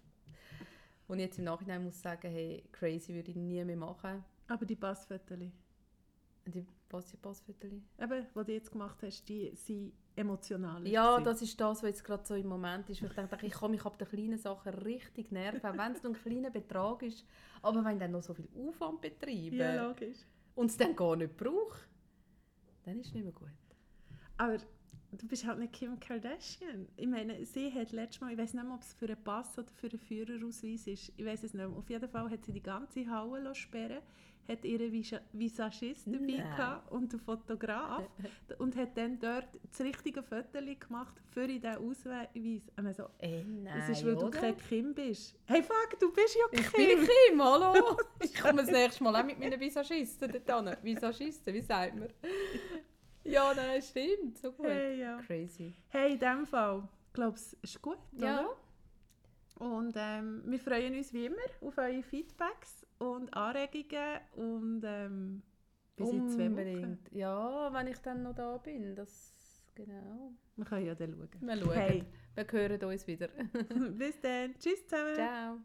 ich 1.11 1.19
jetzt 1.19 1.39
im 1.39 1.45
Nachhinein 1.45 1.83
muss 1.83 1.99
sagen, 1.99 2.29
hey, 2.31 2.63
crazy 2.71 3.13
würde 3.15 3.31
ich 3.31 3.35
nie 3.37 3.63
mehr 3.63 3.75
machen. 3.75 4.23
Aber 4.47 4.65
die 4.65 4.75
Passfotos, 4.75 5.39
Die 6.47 6.65
was 6.91 7.05
die 7.07 7.17
Passfotos? 7.17 7.71
eben, 7.99 8.27
die 8.35 8.43
du 8.45 8.51
jetzt 8.53 8.71
gemacht 8.71 8.97
hast, 9.03 9.27
die 9.27 9.55
sind 9.55 9.93
emotional. 10.19 10.87
Ja, 10.87 11.15
gewesen. 11.17 11.23
das 11.25 11.41
ist 11.41 11.59
das, 11.59 11.81
was 11.83 11.89
jetzt 11.89 12.03
gerade 12.03 12.25
so 12.25 12.35
im 12.35 12.47
Moment 12.47 12.89
ist. 12.89 13.01
Ich 13.01 13.11
denke, 13.13 13.37
ich 13.45 13.53
kann 13.53 13.71
mich 13.71 13.85
ab 13.85 13.97
den 13.97 14.07
kleinen 14.07 14.37
Sachen 14.37 14.73
richtig 14.73 15.31
nerven, 15.31 15.65
auch 15.65 15.77
wenn 15.77 15.93
es 15.93 16.03
nur 16.03 16.13
ein 16.13 16.21
kleiner 16.21 16.49
Betrag 16.49 17.01
ist. 17.03 17.25
Aber 17.61 17.83
wenn 17.83 17.93
ich 17.93 17.99
dann 17.99 18.11
noch 18.11 18.23
so 18.23 18.33
viel 18.33 18.47
Aufwand 18.55 19.01
betreibe 19.01 19.55
Ja, 19.55 19.87
logisch. 19.87 20.17
und 20.55 20.69
es 20.69 20.77
dann 20.77 20.95
gar 20.95 21.15
nicht 21.15 21.35
brauche, 21.37 21.79
dann 22.83 22.99
ist 22.99 23.07
es 23.07 23.13
nicht 23.13 23.23
mehr 23.23 23.33
gut. 23.33 23.49
Aber 24.37 24.57
du 25.11 25.27
bist 25.27 25.45
halt 25.45 25.59
nicht 25.59 25.73
Kim 25.73 25.99
Kardashian. 25.99 26.87
Ich 26.95 27.07
meine, 27.07 27.45
sie 27.45 27.71
hat 27.73 27.91
letztes 27.91 28.21
Mal, 28.21 28.31
ich 28.31 28.37
weiß 28.37 28.53
nicht 28.53 28.63
mehr, 28.63 28.73
ob 28.73 28.81
es 28.81 28.93
für 28.93 29.05
einen 29.05 29.23
Pass 29.23 29.57
oder 29.57 29.67
für 29.71 29.89
einen 29.89 29.99
Führerausweis 29.99 30.87
ist, 30.87 31.11
ich 31.17 31.25
weiß 31.25 31.43
es 31.43 31.53
nicht 31.53 31.65
mehr. 31.67 31.69
Auf 31.77 31.89
jeden 31.89 32.09
Fall 32.09 32.29
hat 32.29 32.45
sie 32.45 32.53
die 32.53 32.63
ganze 32.63 33.09
Halle 33.09 33.41
lassen 33.41 33.55
sperren 33.55 33.99
hat 34.47 34.65
ihren 34.65 34.91
Visa- 34.91 35.21
Visagist 35.31 36.07
dabei 36.07 36.19
Nein. 36.19 36.37
gehabt 36.37 36.91
und 36.91 37.11
einen 37.13 37.19
Fotograf 37.21 38.03
und 38.57 38.75
hat 38.75 38.97
dann 38.97 39.19
dort 39.19 39.47
das 39.69 39.81
richtige 39.81 40.23
Foto 40.23 40.59
gemacht 40.79 41.15
für 41.31 41.45
diesen 41.47 41.75
Ausweis. 41.75 42.27
Und 42.77 42.95
so, 42.95 43.03
Äh, 43.19 43.43
nein, 43.43 43.73
das 43.77 43.89
ist, 43.89 44.05
weil 44.05 44.15
du 44.15 44.25
oder? 44.27 44.39
kein 44.39 44.57
Kim 44.57 44.93
bist. 44.95 45.35
Hey 45.45 45.61
fuck, 45.61 45.99
du 45.99 46.11
bist 46.11 46.35
ja 46.35 46.59
Ich 46.59 46.71
Kim! 46.71 46.87
bin 46.99 47.07
Kim, 47.07 47.43
hallo! 47.43 47.97
Ich 48.23 48.33
komme 48.33 48.61
das 48.63 48.71
nächste 48.71 49.03
Mal 49.03 49.15
auch 49.15 49.23
mit 49.25 49.37
meinen 49.39 49.59
Visagisten 49.59 50.31
dort 50.45 50.67
hin. 50.67 50.75
Visagisten, 50.83 51.53
wie 51.53 51.61
sagt 51.61 51.95
man? 51.95 52.09
Ja, 53.23 53.53
nein, 53.53 53.81
stimmt, 53.81 54.37
so 54.39 54.51
gut. 54.51 54.65
Hey, 54.65 54.99
ja. 55.01 55.17
Crazy. 55.21 55.73
hey, 55.89 56.13
in 56.13 56.19
diesem 56.19 56.45
Fall, 56.47 56.87
ich 57.07 57.13
glaube, 57.13 57.35
es 57.35 57.53
ist 57.61 57.81
gut, 57.81 57.97
Ja, 58.13 58.39
oder? 58.39 58.55
Und 59.67 59.93
ähm, 59.97 60.41
wir 60.45 60.57
freuen 60.59 60.95
uns 60.95 61.13
wie 61.13 61.25
immer 61.25 61.35
auf 61.61 61.77
eure 61.77 62.01
Feedbacks 62.01 62.85
und 62.99 63.33
Anregungen 63.33 64.19
und 64.35 64.83
ähm, 64.85 65.41
Wochen. 65.97 66.21
unbedingt. 66.21 67.11
Ja, 67.11 67.73
wenn 67.73 67.87
ich 67.87 67.97
dann 67.99 68.23
noch 68.23 68.35
da 68.35 68.57
bin, 68.57 68.95
das... 68.95 69.35
Genau. 69.75 70.33
Wir 70.57 70.65
können 70.65 70.85
ja 70.85 70.95
dann 70.95 71.13
schauen. 71.13 71.29
Wir 71.39 71.57
schauen. 71.57 71.73
Hey. 71.73 72.03
Wir 72.35 72.45
hören 72.51 72.83
uns 72.83 73.07
wieder. 73.07 73.27
bis 73.97 74.19
dann. 74.19 74.53
Tschüss 74.59 74.85
zusammen. 74.87 75.15
Ciao. 75.15 75.57